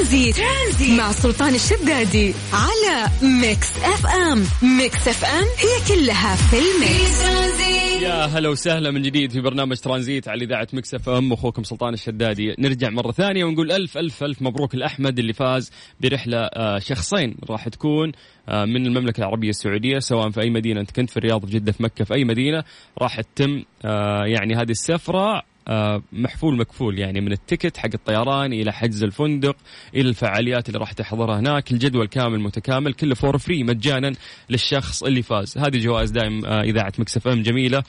ترانزيت, 0.00 0.36
ترانزيت. 0.36 0.98
مع 0.98 1.12
سلطان 1.12 1.54
الشدادي 1.54 2.34
على 2.52 3.08
Mix 3.22 3.76
FM. 3.76 4.44
Mix 4.78 5.08
FM 5.08 5.44
هي 5.44 5.96
كلها 5.96 6.36
في 6.36 6.56
ال 6.56 6.69
mix. 6.69 7.22
يا 8.02 8.24
هلا 8.26 8.48
وسهلا 8.48 8.90
من 8.90 9.02
جديد 9.02 9.32
في 9.32 9.40
برنامج 9.40 9.76
ترانزيت 9.76 10.28
على 10.28 10.44
إذاعة 10.44 10.68
Mix 10.72 11.08
FM. 11.08 11.32
أخوكم 11.32 11.62
سلطان 11.62 11.94
الشدادي. 11.94 12.54
نرجع 12.58 12.90
مرة 12.90 13.12
ثانية 13.12 13.44
ونقول 13.44 13.72
ألف 13.72 13.98
ألف 13.98 14.24
ألف 14.24 14.42
مبروك 14.42 14.74
لأحمد 14.74 15.18
اللي 15.18 15.32
فاز 15.32 15.70
برحلة 16.00 16.38
آه، 16.38 16.78
شخصين 16.78 17.36
راح 17.50 17.68
تكون 17.68 18.12
آه، 18.48 18.64
من 18.64 18.86
المملكة 18.86 19.20
العربية 19.20 19.50
السعودية 19.50 19.98
سواء 19.98 20.30
في 20.30 20.40
أي 20.40 20.50
مدينة. 20.50 20.80
أنت 20.80 20.90
كنت 20.90 21.10
في 21.10 21.16
الرياض 21.16 21.44
في 21.44 21.50
جدة 21.50 21.72
في 21.72 21.82
مكة 21.82 22.04
في 22.04 22.14
أي 22.14 22.24
مدينة 22.24 22.64
راح 23.02 23.20
تتم 23.20 23.62
آه، 23.84 24.24
يعني 24.26 24.54
هذه 24.54 24.70
السفرة. 24.70 25.42
محفول 26.12 26.56
مكفول 26.56 26.98
يعني 26.98 27.20
من 27.20 27.32
ال 27.32 27.38
ticket 27.38 27.76
حق 27.76 27.88
الطيران 27.94 28.52
إلى 28.52 28.72
حجز 28.72 29.02
الفندق 29.02 29.56
إلى 29.94 30.08
الفعاليات 30.08 30.68
اللي 30.68 30.78
راح 30.78 30.92
تحضرها 30.92 31.40
هناك 31.40 31.72
الجدول 31.72 32.06
كامل 32.06 32.40
متكامل 32.40 32.94
كله 32.94 33.14
for 33.14 33.38
free 33.38 33.64
مجانا 33.64 34.12
للشخص 34.50 35.02
اللي 35.02 35.22
فاز. 35.22 35.58
هذه 35.58 35.78
جوائز 35.78 36.10
دائم 36.10 36.44
آه، 36.44 36.62
إذاعة 36.62 36.92
Mix 36.98 37.28
FM 37.28 37.42
جميلة 37.42 37.82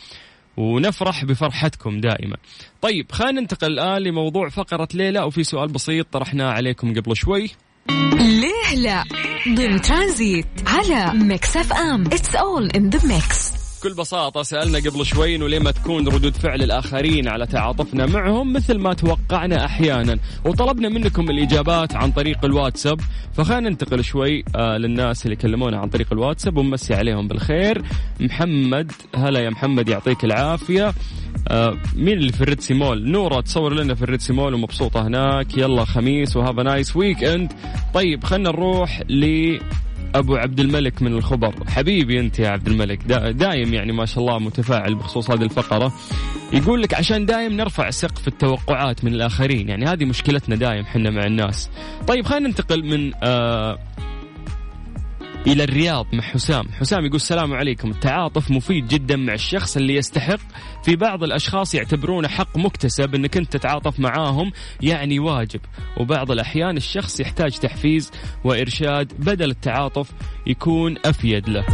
ونفرح 0.57 1.25
بفرحتكم 1.25 1.99
دائما. 1.99 2.37
طيب 2.81 3.11
خلينا 3.11 3.41
ننتقل 3.41 3.71
الآن 3.71 4.01
لموضوع 4.01 4.49
فقرة 4.49 4.87
ليه 4.93 5.13
لا 5.13 5.19
وفي 5.21 5.43
سؤال 5.43 5.67
بسيط 5.67 6.07
طرحناه 6.11 6.49
عليكم 6.49 6.93
قبل 6.93 7.15
شوي. 7.15 7.49
ليه 8.13 8.75
لا 8.75 9.03
ضمن 9.47 9.81
ترانزيت 9.81 10.47
على 10.67 11.19
Mix 11.19 11.57
FM 11.57 12.05
it's 12.05 12.35
all 12.35 12.69
in 12.69 12.89
the 12.89 13.07
mix 13.07 13.60
بكل 13.81 13.93
بساطة 13.93 14.43
سألنا 14.43 14.77
قبل 14.77 15.05
شوي 15.05 15.35
إنه 15.35 15.47
ليه 15.49 15.59
ما 15.59 15.71
تكون 15.71 16.07
ردود 16.07 16.35
فعل 16.35 16.61
الآخرين 16.63 17.27
على 17.27 17.47
تعاطفنا 17.47 18.05
معهم 18.05 18.53
مثل 18.53 18.77
ما 18.77 18.93
توقعنا 18.93 19.65
أحيانا. 19.65 20.19
وطلبنا 20.45 20.89
منكم 20.89 21.29
الإجابات 21.29 21.95
عن 21.95 22.11
طريق 22.11 22.45
الواتساب. 22.45 22.99
فخلينا 23.33 23.69
ننتقل 23.69 24.03
شوي 24.03 24.43
آه 24.55 24.77
للناس 24.77 25.25
اللي 25.25 25.35
كلمونا 25.35 25.77
عن 25.77 25.89
طريق 25.89 26.07
الواتساب 26.11 26.57
ونمسي 26.57 26.93
عليهم 26.93 27.27
بالخير. 27.27 27.81
محمد 28.19 28.91
هلا 29.15 29.39
يا 29.39 29.49
محمد 29.49 29.89
يعطيك 29.89 30.23
العافية. 30.25 30.93
آه 31.47 31.77
مين 31.95 32.17
اللي 32.17 32.31
في 32.31 32.41
ال 32.41 32.46
Red 32.46 32.61
Sea 32.61 32.80
Mall؟ 32.80 33.11
نورة 33.11 33.41
تصور 33.41 33.73
لنا 33.73 33.95
في 33.95 34.01
ال 34.01 34.06
Red 34.06 34.21
Sea 34.21 34.35
Mall 34.35 34.53
ومبسوطة 34.53 35.07
هناك. 35.07 35.57
يلا 35.57 35.85
خميس 35.85 36.37
و 36.37 36.55
have 36.55 36.95
nice 36.95 37.23
weekend 37.23 37.53
طيب 37.93 38.23
خلينا 38.23 38.49
نروح 38.49 39.01
ل 39.09 39.57
أبو 40.15 40.35
عبد 40.35 40.59
الملك 40.59 41.01
من 41.01 41.13
الخبر. 41.13 41.53
حبيبي 41.67 42.19
أنت 42.19 42.39
يا 42.39 42.49
عبد 42.49 42.67
الملك. 42.67 42.99
دا 43.05 43.31
دايم 43.31 43.73
يعني 43.73 43.91
ما 43.91 44.05
شاء 44.05 44.19
الله 44.19 44.39
متفاعل 44.39 44.95
بخصوص 44.95 45.31
هذه 45.31 45.43
الفقرة. 45.43 45.93
يقول 46.53 46.81
لك 46.81 46.93
عشان 46.93 47.25
دايم 47.25 47.53
نرفع 47.53 47.89
سقف 47.89 48.27
التوقعات 48.27 49.05
من 49.05 49.13
الآخرين. 49.13 49.69
يعني 49.69 49.85
هذه 49.85 50.05
مشكلتنا 50.05 50.55
دايم 50.55 50.85
حنا 50.85 51.09
مع 51.09 51.25
الناس. 51.25 51.69
طيب 52.07 52.25
خلينا 52.25 52.47
ننتقل 52.47 52.85
من 52.85 53.11
آه 53.23 53.77
إلى 55.47 55.63
الرياض 55.63 56.07
مع 56.13 56.21
حسام. 56.21 56.67
حسام 56.79 57.05
يقول 57.05 57.15
السلام 57.15 57.53
عليكم. 57.53 57.91
التعاطف 57.91 58.51
مفيد 58.51 58.87
جدا 58.87 59.15
مع 59.15 59.33
الشخص 59.33 59.77
اللي 59.77 59.95
يستحق. 59.95 60.39
في 60.83 60.95
بعض 60.95 61.23
الأشخاص 61.23 61.75
يعتبرونه 61.75 62.27
حق 62.27 62.57
مكتسب 62.57 63.15
إنك 63.15 63.37
أنت 63.37 63.57
تتعاطف 63.57 63.99
معاهم 63.99 64.51
يعني 64.81 65.19
واجب. 65.19 65.59
وبعض 65.97 66.31
الأحيان 66.31 66.77
الشخص 66.77 67.19
يحتاج 67.19 67.51
تحفيز 67.51 68.11
وإرشاد 68.43 69.13
بدل 69.19 69.49
التعاطف 69.49 70.11
يكون 70.47 70.95
أفيد 71.05 71.49
له. 71.49 71.65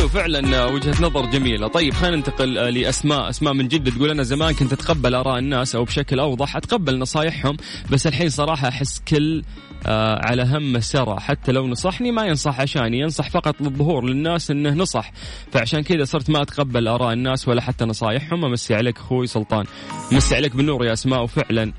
حلو 0.00 0.08
فعلا 0.08 0.64
وجهة 0.64 1.02
نظر 1.02 1.26
جميلة. 1.26 1.66
طيب 1.66 1.94
خلينا 1.94 2.16
ننتقل 2.16 2.58
آه، 2.58 2.70
لأسماء. 2.70 3.30
أسماء 3.30 3.52
من 3.54 3.68
جدة 3.68 3.90
تقول 3.90 4.10
أنا 4.10 4.22
زمان 4.22 4.54
كنت 4.54 4.72
أتقبل 4.72 5.14
آراء 5.14 5.38
الناس 5.38 5.74
أو 5.74 5.84
بشكل 5.84 6.20
أوضح 6.20 6.56
أتقبل 6.56 6.98
نصايحهم 6.98 7.56
بس 7.90 8.06
الحين 8.06 8.28
صراحة 8.28 8.68
أحس 8.68 9.00
كل 9.08 9.42
آه 9.86 10.26
على 10.26 10.42
هم 10.42 10.80
سرى. 10.80 11.20
حتى 11.20 11.52
لو 11.52 11.66
نصحني 11.66 12.12
ما 12.12 12.26
ينصح 12.26 12.60
عشاني 12.60 12.98
ينصح 12.98 13.30
فقط 13.30 13.60
للظهور 13.60 14.04
للناس 14.04 14.50
إنه 14.50 14.70
نصح. 14.70 15.12
فعشان 15.52 15.80
كذا 15.80 16.04
صرت 16.04 16.30
ما 16.30 16.42
أتقبل 16.42 16.88
آراء 16.88 17.12
الناس 17.12 17.48
ولا 17.48 17.60
حتى 17.60 17.84
نصايحهم. 17.84 18.44
أمسي 18.44 18.74
عليك 18.74 18.96
أخوي 18.98 19.26
سلطان. 19.26 19.64
مسي 20.12 20.36
عليك 20.36 20.56
بالنور 20.56 20.84
يا 20.84 20.92
أسماء 20.92 21.22
وفعلا 21.22 21.62
آه، 21.62 21.72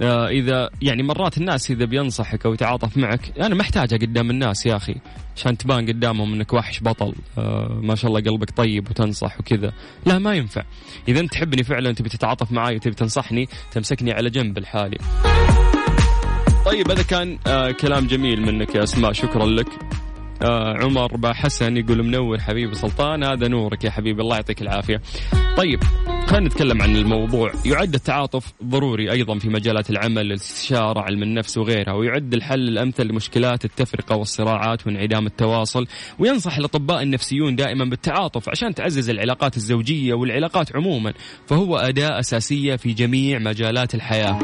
اذا 0.00 0.70
يعني 0.82 1.02
مرات 1.02 1.38
الناس 1.38 1.70
إذا 1.70 1.84
بينصحك 1.84 2.46
أو 2.46 2.54
يتعاطف 2.54 2.96
معك 2.96 3.38
أنا 3.40 3.54
محتاجه 3.54 3.96
قدام 3.96 4.30
الناس 4.30 4.66
يا 4.66 4.76
أخي 4.76 4.94
عشان 5.36 5.56
تبان 5.56 5.86
قدامهم 5.86 6.34
إنك 6.34 6.52
وحش 6.52 6.82
بطل 6.82 7.14
آه 7.38 7.80
ما 7.82 7.94
شاء 7.94 8.10
الله 8.10 8.20
قلبك 8.20 8.50
طيب 8.50 8.90
وتنصح 8.90 9.40
وكذا. 9.40 9.72
لا 10.06 10.18
ما 10.18 10.34
ينفع. 10.34 10.62
إذا 11.08 11.20
أنت 11.20 11.32
تحبني 11.32 11.62
فعلا 11.62 11.92
تبي 11.92 12.08
تتعاطف 12.08 12.52
معي 12.52 12.76
وتبي 12.76 12.94
تنصحني 12.94 13.48
تمسكني 13.72 14.12
على 14.12 14.30
جنب 14.30 14.58
لحالي. 14.58 14.98
طيب 16.66 16.90
هذا 16.90 17.02
كان 17.02 17.38
آه 17.46 17.70
كلام 17.70 18.06
جميل 18.06 18.42
منك 18.42 18.74
يا 18.74 18.82
أسماء 18.82 19.12
شكرا 19.12 19.46
لك. 19.46 19.68
آه 20.42 20.74
عمر 20.84 21.16
با 21.16 21.32
حسن 21.32 21.76
يقول 21.76 22.02
منور 22.02 22.40
حبيبي 22.40 22.74
سلطان 22.74 23.24
هذا 23.24 23.48
نورك 23.48 23.84
يا 23.84 23.90
حبيبي 23.90 24.22
الله 24.22 24.36
يعطيك 24.36 24.62
العافية. 24.62 25.00
طيب 25.56 25.80
خلينا 26.26 26.46
نتكلم 26.46 26.82
عن 26.82 26.96
الموضوع. 26.96 27.52
يعد 27.64 27.94
التعاطف 27.94 28.52
ضروري 28.64 29.10
أيضا 29.12 29.38
في 29.38 29.48
مجالات 29.48 29.90
العمل 29.90 30.26
الاستشارة 30.26 31.00
علم 31.00 31.22
النفس 31.22 31.58
وغيرها 31.58 31.92
ويعد 31.92 32.34
الحل 32.34 32.68
الأمثل 32.68 33.06
لمشكلات 33.06 33.64
التفرقة 33.64 34.16
والصراعات 34.16 34.86
وانعدام 34.86 35.26
التواصل. 35.26 35.86
وينصح 36.18 36.56
الأطباء 36.56 37.02
النفسيون 37.02 37.56
دائما 37.56 37.84
بالتعاطف 37.84 38.48
عشان 38.48 38.74
تعزز 38.74 39.10
العلاقات 39.10 39.56
الزوجية 39.56 40.14
والعلاقات 40.14 40.76
عموما 40.76 41.12
فهو 41.46 41.76
أداة 41.76 42.18
أساسية 42.18 42.76
في 42.76 42.92
جميع 42.92 43.38
مجالات 43.38 43.94
الحياة. 43.94 44.38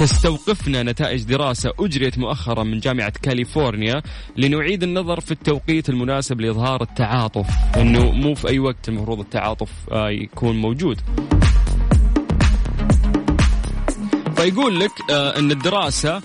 تستوقفنا 0.00 0.82
نتائج 0.82 1.22
دراسة 1.24 1.72
أجريت 1.80 2.18
مؤخرا 2.18 2.64
من 2.64 2.78
جامعة 2.78 3.12
كاليفورنيا 3.22 4.02
لنعيد 4.36 4.82
النظر 4.82 5.20
في 5.20 5.32
التوقيت 5.32 5.88
المناسب 5.88 6.40
لإظهار 6.40 6.82
التعاطف. 6.82 7.46
إنه 7.76 8.10
مو 8.10 8.34
في 8.34 8.48
أي 8.48 8.58
وقت 8.58 8.88
المفروض 8.88 9.20
التعاطف 9.20 9.70
آه، 9.92 10.10
يكون 10.10 10.56
موجود. 10.60 11.00
فيقول 14.44 14.80
لك 14.80 14.90
آه، 15.10 15.38
إن 15.38 15.50
الدراسة 15.50 16.22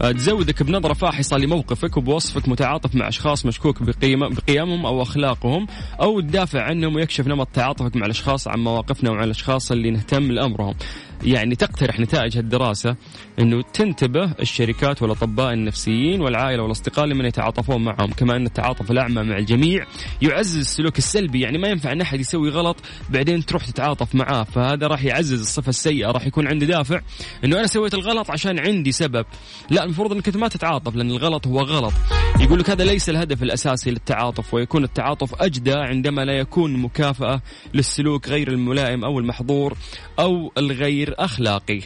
آه، 0.00 0.12
تزودك 0.12 0.62
بنظرة 0.62 0.92
فاحصة 0.92 1.36
لموقفك 1.36 1.96
وبوصفك 1.96 2.48
متعاطف 2.48 2.94
مع 2.94 3.08
أشخاص 3.08 3.46
مشكوك 3.46 3.82
بقيم 3.82 4.28
بقيمهم 4.28 4.86
أو 4.86 5.02
أخلاقهم 5.02 5.66
أو 6.00 6.20
تدافع 6.20 6.62
عنهم 6.62 6.96
ويكشف 6.96 7.26
نمط 7.26 7.48
تعاطفك 7.54 7.96
مع 7.96 8.06
الأشخاص 8.06 8.48
عن 8.48 8.60
مواقفنا 8.60 9.10
وعن 9.10 9.24
الأشخاص 9.24 9.72
اللي 9.72 9.90
نهتم 9.90 10.32
لأمرهم. 10.32 10.74
يعني 11.22 11.54
تقترح 11.54 12.00
نتائج 12.00 12.36
هالدراسة 12.36 12.96
أنه 13.38 13.62
تنتبه 13.62 14.32
الشركات 14.40 15.02
والأطباء 15.02 15.52
النفسيين 15.52 16.20
والعائلة 16.20 16.62
والأصدقاء 16.62 17.06
لمن 17.06 17.24
يتعاطفون 17.24 17.84
معهم 17.84 18.10
كما 18.10 18.36
أن 18.36 18.46
التعاطف 18.46 18.90
الأعمى 18.90 19.22
مع 19.22 19.38
الجميع 19.38 19.86
يعزز 20.22 20.58
السلوك 20.58 20.98
السلبي 20.98 21.40
يعني 21.40 21.58
ما 21.58 21.68
ينفع 21.68 21.92
أن 21.92 22.00
أحد 22.00 22.20
يسوي 22.20 22.50
غلط 22.50 22.76
بعدين 23.10 23.46
تروح 23.46 23.64
تتعاطف 23.64 24.14
معاه 24.14 24.42
فهذا 24.42 24.86
راح 24.86 25.04
يعزز 25.04 25.40
الصفة 25.40 25.68
السيئة 25.68 26.10
راح 26.10 26.26
يكون 26.26 26.48
عندي 26.48 26.66
دافع 26.66 27.00
أنه 27.44 27.58
أنا 27.58 27.66
سويت 27.66 27.94
الغلط 27.94 28.30
عشان 28.30 28.58
عندي 28.58 28.92
سبب. 28.92 29.26
لا 29.70 29.84
المفروض 29.84 30.12
أنك 30.12 30.36
ما 30.36 30.48
تتعاطف 30.48 30.96
لأن 30.96 31.10
الغلط 31.10 31.46
هو 31.46 31.60
غلط. 31.60 31.92
يقول 32.40 32.58
لك 32.58 32.70
هذا 32.70 32.84
ليس 32.84 33.08
الهدف 33.10 33.42
الأساسي 33.42 33.90
للتعاطف 33.90 34.54
ويكون 34.54 34.84
التعاطف 34.84 35.42
أجدى 35.42 35.72
عندما 35.72 36.24
لا 36.24 36.32
يكون 36.32 36.76
مكافأة 36.76 37.42
للسلوك 37.74 38.28
غير 38.28 38.48
الملائم 38.48 39.04
أو 39.04 39.18
المحظور 39.18 39.76
أو 40.18 40.52
الغير 40.58 41.09
أخلاقي. 41.18 41.80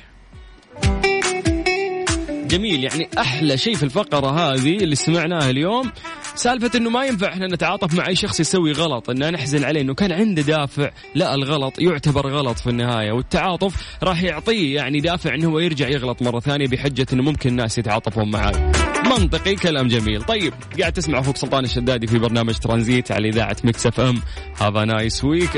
جميل 2.55 2.85
يعني 2.85 3.09
أحلى 3.19 3.59
شيء 3.59 3.75
في 3.75 3.83
الفقرة 3.83 4.31
هذه 4.31 4.77
اللي 4.77 4.95
سمعناها 4.95 5.51
اليوم 5.51 5.93
سالفة 6.35 6.79
إنه 6.79 6.91
ما 6.91 7.05
ينفع 7.05 7.29
إحنا 7.29 7.47
نتعاطف 7.47 7.95
مع 7.95 8.07
أي 8.09 8.17
شخص 8.17 8.41
يسوي 8.41 8.73
غلط 8.73 9.11
إن 9.11 9.33
نحزن 9.33 9.65
عليه 9.65 9.81
إنه 9.81 9.95
كان 9.95 10.13
عنده 10.13 10.43
دافع 10.43 10.91
لا 11.15 11.35
الغلط 11.35 11.79
يعتبر 11.79 12.27
غلط 12.31 12.59
في 12.59 12.71
النهاية 12.71 13.13
والتعاطف 13.13 13.75
راح 14.03 14.23
يعطيه 14.23 14.75
يعني 14.75 15.01
دافع 15.01 15.35
إنه 15.35 15.49
هو 15.49 15.59
يرجع 15.59 15.89
يغلط 15.89 16.23
مرة 16.23 16.41
ثانية 16.41 16.69
بحجة 16.69 17.07
إنه 17.13 17.23
ممكن 17.23 17.51
الناس 17.51 17.79
يتعاطفون 17.79 18.31
معاه. 18.31 18.73
منطقي 19.05 19.55
كلام 19.55 19.89
جميل. 19.89 20.23
طيب 20.23 20.53
قاعد 20.81 20.93
تسمع 20.93 21.19
أخوك 21.19 21.37
سلطان 21.37 21.65
الشدادي 21.65 22.07
في 22.07 22.19
برنامج 22.19 22.55
ترانزيت 22.55 23.13
على 23.13 23.29
إذاعة 23.29 23.57
Mix 23.65 23.87
FM. 23.87 24.23
have 24.61 24.77
nice 24.77 25.25
week 25.25 25.57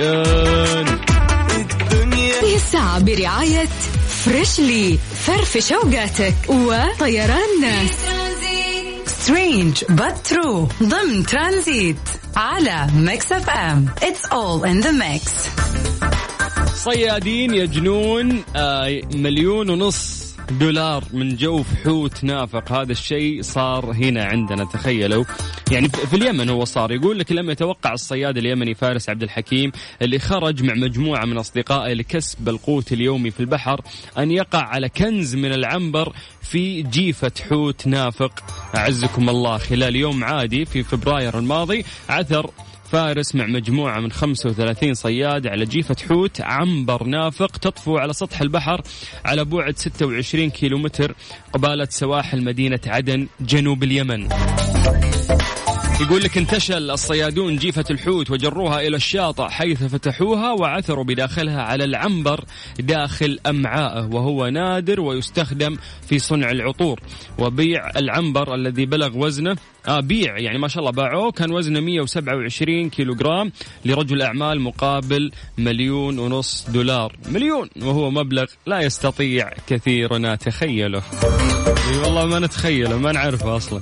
هذه 2.46 2.56
الساعة 2.56 2.98
برعاية 3.04 3.68
Freshly 4.24 4.98
فرفش 5.26 5.72
اوقاتك 5.72 6.34
وطيران 6.48 7.60
ناس 7.60 7.90
strange 9.06 9.84
but 9.88 10.26
true 10.26 10.68
ضمن 10.82 11.26
ترانزيت 11.26 11.96
على 12.36 12.86
Mix 12.96 13.32
FM 13.32 13.86
it's 14.02 14.24
all 14.24 14.68
in 14.68 14.80
the 14.80 14.90
mix 14.90 15.32
صيادين 16.74 17.54
يجنون 17.54 18.42
آه 18.56 19.00
مليون 19.14 19.70
ونص 19.70 20.25
دولار 20.50 21.04
من 21.12 21.36
جوف 21.36 21.66
حوت 21.84 22.24
نافق. 22.24 22.72
هذا 22.72 22.92
الشيء 22.92 23.42
صار 23.42 23.92
هنا 23.92 24.24
عندنا 24.24 24.64
تخيلوا. 24.64 25.24
يعني 25.72 25.88
في 25.88 26.16
اليمن 26.16 26.48
هو 26.48 26.64
صار. 26.64 26.92
يقول 26.92 27.18
لك 27.18 27.32
لم 27.32 27.50
يتوقع 27.50 27.92
الصياد 27.92 28.38
اليمني 28.38 28.74
فارس 28.74 29.08
عبد 29.08 29.22
الحكيم 29.22 29.72
اللي 30.02 30.18
خرج 30.18 30.62
مع 30.62 30.74
مجموعة 30.74 31.24
من 31.24 31.38
أصدقائه 31.38 31.94
لكسب 31.94 32.48
القوت 32.48 32.92
اليومي 32.92 33.30
في 33.30 33.40
البحر 33.40 33.80
أن 34.18 34.30
يقع 34.30 34.62
على 34.62 34.88
كنز 34.88 35.34
من 35.34 35.52
العنبر 35.52 36.12
في 36.42 36.82
جيفة 36.82 37.32
حوت 37.50 37.86
نافق. 37.86 38.44
أعزكم 38.76 39.28
الله 39.28 39.58
خلال 39.58 39.96
يوم 39.96 40.24
عادي 40.24 40.64
في 40.64 40.82
فبراير 40.82 41.38
الماضي 41.38 41.84
عثر 42.08 42.50
فارس 42.86 43.34
مع 43.34 43.46
مجموعة 43.46 44.00
من 44.00 44.12
35 44.12 44.94
صياد 44.94 45.46
على 45.46 45.64
جيفة 45.64 45.96
حوت 46.08 46.40
عنبر 46.40 47.04
نافق 47.04 47.56
تطفو 47.56 47.96
على 47.98 48.12
سطح 48.12 48.40
البحر 48.40 48.82
على 49.24 49.44
بعد 49.44 49.78
26 49.78 50.50
كيلومتر 50.50 51.14
قبالة 51.52 51.88
سواحل 51.90 52.44
مدينة 52.44 52.80
عدن 52.86 53.28
جنوب 53.40 53.82
اليمن. 53.82 54.28
يقول 56.00 56.22
لك 56.22 56.38
انتشل 56.38 56.90
الصيادون 56.90 57.56
جيفة 57.56 57.84
الحوت 57.90 58.30
وجروها 58.30 58.80
إلى 58.80 58.96
الشاطئ 58.96 59.48
حيث 59.48 59.84
فتحوها 59.84 60.52
وعثروا 60.52 61.04
بداخلها 61.04 61.62
على 61.62 61.84
العنبر 61.84 62.44
داخل 62.78 63.38
أمعائه 63.46 64.08
وهو 64.12 64.48
نادر 64.48 65.00
ويستخدم 65.00 65.76
في 66.08 66.18
صنع 66.18 66.50
العطور. 66.50 67.00
وبيع 67.38 67.90
العنبر 67.96 68.54
الذي 68.54 68.86
بلغ 68.86 69.18
وزنه 69.18 69.56
آه 69.88 70.00
بيع 70.00 70.38
يعني 70.38 70.58
ما 70.58 70.68
شاء 70.68 70.78
الله 70.80 70.90
باعوه 70.90 71.30
كان 71.30 71.52
وزنه 71.52 71.80
127 71.80 72.90
كيلو 72.90 73.14
جرام 73.14 73.52
لرجل 73.84 74.22
أعمال 74.22 74.60
مقابل 74.60 75.30
مليون 75.58 76.18
ونص 76.18 76.66
دولار. 76.70 77.16
مليون 77.28 77.68
وهو 77.82 78.10
مبلغ 78.10 78.46
لا 78.66 78.80
يستطيع 78.80 79.50
كثيرنا 79.66 80.34
تخيله. 80.34 81.02
والله 82.04 82.26
ما 82.26 82.38
نتخيله 82.38 82.98
ما 82.98 83.12
نعرفه 83.12 83.56
أصلا. 83.56 83.80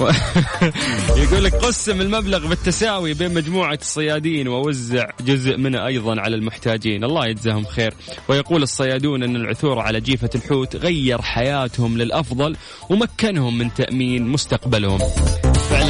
يقول 1.22 1.44
لك 1.44 1.54
قسم 1.54 2.00
المبلغ 2.00 2.48
بالتساوي 2.48 3.14
بين 3.14 3.34
مجموعة 3.34 3.78
الصيادين 3.80 4.48
ووزع 4.48 5.06
جزء 5.20 5.56
منه 5.56 5.86
أيضا 5.86 6.20
على 6.20 6.36
المحتاجين. 6.36 7.04
الله 7.04 7.26
يجزاهم 7.26 7.64
خير. 7.64 7.94
ويقول 8.28 8.62
الصيادون 8.62 9.22
أن 9.22 9.36
العثور 9.36 9.78
على 9.78 10.00
جيفة 10.00 10.30
الحوت 10.34 10.76
غير 10.76 11.22
حياتهم 11.22 11.98
للأفضل 11.98 12.56
ومكنهم 12.90 13.58
من 13.58 13.74
تأمين 13.74 14.28
مستقبلهم. 14.28 14.98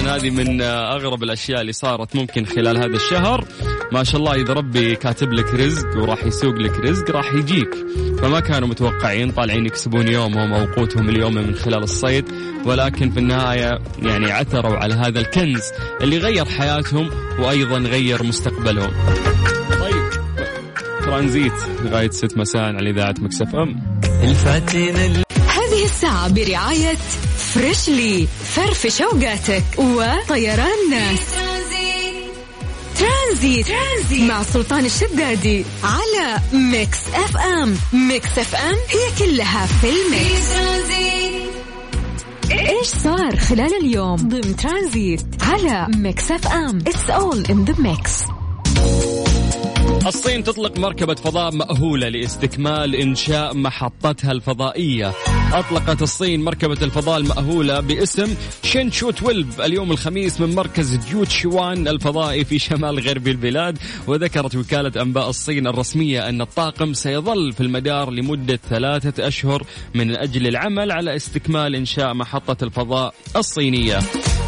هذه 0.06 0.30
من 0.30 0.62
أغرب 0.62 1.22
الأشياء 1.22 1.60
اللي 1.60 1.72
صارت 1.72 2.16
ممكن 2.16 2.44
خلال 2.44 2.76
هذا 2.76 2.96
الشهر 2.96 3.44
ما 3.92 4.04
شاء 4.04 4.20
الله 4.20 4.34
إذا 4.34 4.52
ربي 4.52 4.96
كاتب 4.96 5.32
لك 5.32 5.54
رزق 5.54 5.96
وراح 5.96 6.24
يسوق 6.24 6.54
لك 6.54 6.78
رزق 6.78 7.10
راح 7.10 7.32
يجيك 7.32 7.74
فما 8.18 8.40
كانوا 8.40 8.68
متوقعين 8.68 9.30
طالعين 9.30 9.66
يكسبون 9.66 10.08
يومهم 10.08 10.52
أو 10.52 10.64
قوتهم 10.64 11.08
اليوم 11.08 11.34
من 11.34 11.54
خلال 11.54 11.82
الصيد 11.82 12.24
ولكن 12.64 13.10
في 13.10 13.18
النهاية 13.18 13.78
يعني 14.02 14.32
عثروا 14.32 14.76
على 14.76 14.94
هذا 14.94 15.20
الكنز 15.20 15.62
اللي 16.00 16.18
غير 16.18 16.44
حياتهم 16.44 17.10
وأيضا 17.38 17.78
غير 17.78 18.22
مستقبلهم. 18.22 18.90
طيب 19.80 20.10
ترانزيت 21.00 21.52
لغاية 21.84 22.10
6 22.10 22.40
مساء 22.40 22.62
على 22.62 22.90
إذاعة 22.90 23.14
Mix 23.18 23.54
FM. 23.56 24.00
الفاتن 24.22 25.22
هذه 25.48 25.84
الساعة 25.84 26.32
برعاية 26.34 26.96
Freshly 27.56 28.28
فرفش 28.54 29.02
اوقاتك 29.02 29.64
وطيران 29.78 30.90
ناس 30.90 31.18
ترانزيت. 32.98 33.66
ترانزيت 33.66 34.22
مع 34.22 34.42
سلطان 34.42 34.84
الشدادي 34.84 35.64
على 35.84 36.40
Mix 36.52 36.98
FM. 37.14 37.76
Mix 37.92 38.38
FM 38.38 38.74
هي 38.74 39.26
كلها 39.26 39.66
في 39.66 39.88
ال 39.88 40.00
mix. 40.00 40.46
إيش 42.68 42.86
صار 42.86 43.36
خلال 43.36 43.76
اليوم؟ 43.80 44.16
ضمن 44.16 44.56
ترانزيت 44.56 45.26
على 45.42 45.86
Mix 45.96 46.30
FM. 46.30 46.78
it's 46.86 47.10
all 47.10 47.46
in 47.50 47.64
the 47.64 47.74
mix 47.78 48.12
الصين 50.06 50.44
تطلق 50.44 50.78
مركبة 50.78 51.14
فضاء 51.14 51.54
مأهولة 51.54 52.08
لاستكمال 52.08 52.94
إنشاء 52.94 53.54
محطتها 53.54 54.32
الفضائية. 54.32 55.12
أطلقت 55.52 56.02
الصين 56.02 56.44
مركبة 56.44 56.78
الفضاء 56.82 57.18
المأهولة 57.18 57.80
باسم 57.80 58.34
شينشو 58.62 59.10
12 59.10 59.64
اليوم 59.64 59.90
الخميس 59.90 60.40
من 60.40 60.54
مركز 60.54 60.96
جيوتشوان 60.96 61.88
الفضائي 61.88 62.44
في 62.44 62.58
شمال 62.58 63.00
غرب 63.08 63.28
البلاد. 63.28 63.78
وذكرت 64.06 64.56
وكالة 64.56 65.02
أنباء 65.02 65.28
الصين 65.28 65.66
الرسمية 65.66 66.28
أن 66.28 66.40
الطاقم 66.40 66.92
سيظل 66.92 67.52
في 67.52 67.60
المدار 67.60 68.10
لمدة 68.10 68.60
ثلاثة 68.70 69.28
أشهر 69.28 69.62
من 69.94 70.16
أجل 70.16 70.46
العمل 70.46 70.92
على 70.92 71.16
استكمال 71.16 71.74
إنشاء 71.74 72.14
محطة 72.14 72.64
الفضاء 72.64 73.14
الصينية. 73.36 73.98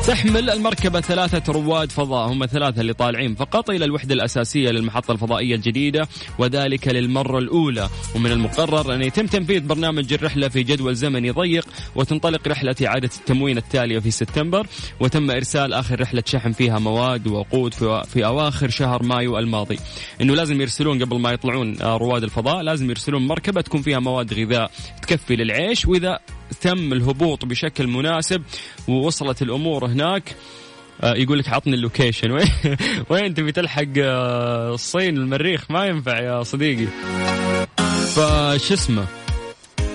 تحمل 0.09 0.51
المركبة 0.51 1.01
ثلاثة 1.01 1.53
رواد 1.53 1.93
فضاء 1.93 2.33
هم 2.33 2.47
ثلاثة 2.47 2.81
اللي 2.81 2.93
طالعين 2.93 3.35
فقط 3.35 3.71
إلى 3.71 3.85
الوحدة 3.85 4.15
الأساسية 4.15 4.71
للمحطة 4.71 5.13
الفضائية 5.13 5.55
الجديدة 5.55 6.09
وذلك 6.39 6.89
للمرة 6.89 7.39
الأولى. 7.39 7.89
ومن 8.15 8.33
المقرر 8.33 8.95
أن 8.95 9.03
يتم 9.03 9.27
تنفيذ 9.27 9.67
برنامج 9.67 10.13
الرحلة 10.13 10.49
في 10.49 10.63
جدول 10.63 10.97
زمني 10.97 11.31
ضيق 11.31 11.67
وتنطلق 11.95 12.49
رحلة 12.49 12.75
إعادة 12.87 13.11
التموين 13.19 13.59
التالية 13.59 13.99
في 13.99 14.11
سبتمبر 14.11 14.67
وتم 15.01 15.31
إرسال 15.31 15.73
آخر 15.73 16.01
رحلة 16.01 16.23
شحن 16.27 16.53
فيها 16.53 16.79
مواد 16.79 17.27
ووقود 17.27 17.75
في, 17.75 18.03
في 18.13 18.27
أواخر 18.27 18.69
شهر 18.69 19.03
مايو 19.03 19.39
الماضي. 19.39 19.79
إنه 20.21 20.35
لازم 20.35 20.61
يرسلون 20.61 21.05
قبل 21.05 21.19
ما 21.19 21.33
يطلعون 21.33 21.83
آه، 21.83 21.97
رواد 21.97 22.23
الفضاء 22.23 22.63
لازم 22.63 22.91
يرسلون 22.91 23.27
مركبة 23.27 23.61
تكون 23.61 23.83
فيها 23.83 23.99
مواد 23.99 24.35
غذاء 24.35 24.71
تكفي 25.03 25.37
للعيش 25.37 25.87
وإذا 25.87 26.19
تم 26.61 26.93
الهبوط 26.93 27.45
بشكل 27.45 27.87
مناسب 27.87 28.43
ووصلت 28.89 29.43
الأمور 29.43 29.87
هناك. 29.87 30.37
آه، 31.01 31.15
يقول 31.15 31.39
لك 31.39 31.49
عطني 31.49 31.75
اللوكيشن. 31.75 32.31
وين 32.33 32.49
وين 33.09 33.35
تبي 33.35 33.53
تلحق 33.53 33.85
آه، 33.99 34.75
الصين 34.75 35.17
المريخ؟ 35.17 35.71
ما 35.71 35.87
ينفع 35.87 36.21
يا 36.21 36.43
صديقي. 36.43 36.87
فش 38.15 38.73
اسمه؟ 38.73 39.07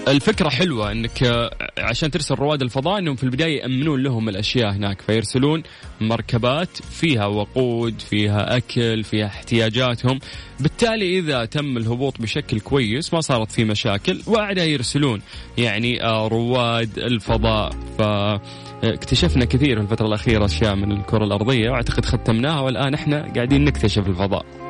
الفكرة 0.08 0.50
حلوة 0.50 0.92
إنك 0.92 1.24
آه، 1.24 1.52
عشان 1.78 2.12
ترسل 2.12 2.36
رواد 2.36 2.62
الفضاء 2.62 3.00
إنهم 3.00 3.16
في 3.16 3.24
البداية 3.24 3.62
يأمنون 3.62 4.04
لهم 4.04 4.30
الأشياء 4.30 4.72
هناك 4.72 5.02
فيرسلون 5.02 5.64
مركبات 6.02 6.78
فيها 6.78 7.26
وقود 7.26 8.00
فيها 8.02 8.58
أكل 8.58 9.04
فيها 9.04 9.26
احتياجاتهم. 9.26 10.20
بالتالي 10.60 11.20
إذا 11.20 11.46
تم 11.46 11.78
الهبوط 11.78 12.22
بشكل 12.22 12.60
كويس 12.60 13.14
ما 13.14 13.22
صارت 13.22 13.52
في 13.52 13.64
مشاكل 13.64 14.22
وعدا 14.28 14.66
يرسلون 14.66 15.22
يعني 15.58 16.04
آه، 16.04 16.28
رواد 16.28 16.98
الفضاء. 16.98 17.70
ف 17.98 18.02
اكتشفنا 18.84 19.46
كثير 19.46 19.76
في 19.76 19.82
الفترة 19.82 20.08
الأخيرة 20.08 20.46
أشياء 20.46 20.76
من 20.76 20.92
الكرة 20.92 21.24
الأرضية 21.26 21.70
وأعتقد 21.70 22.06
ختمناها 22.06 22.60
والآن 22.60 22.94
إحنا 22.94 23.34
قاعدين 23.36 23.66
نكتشف 23.66 24.08
الفضاء. 24.08 24.63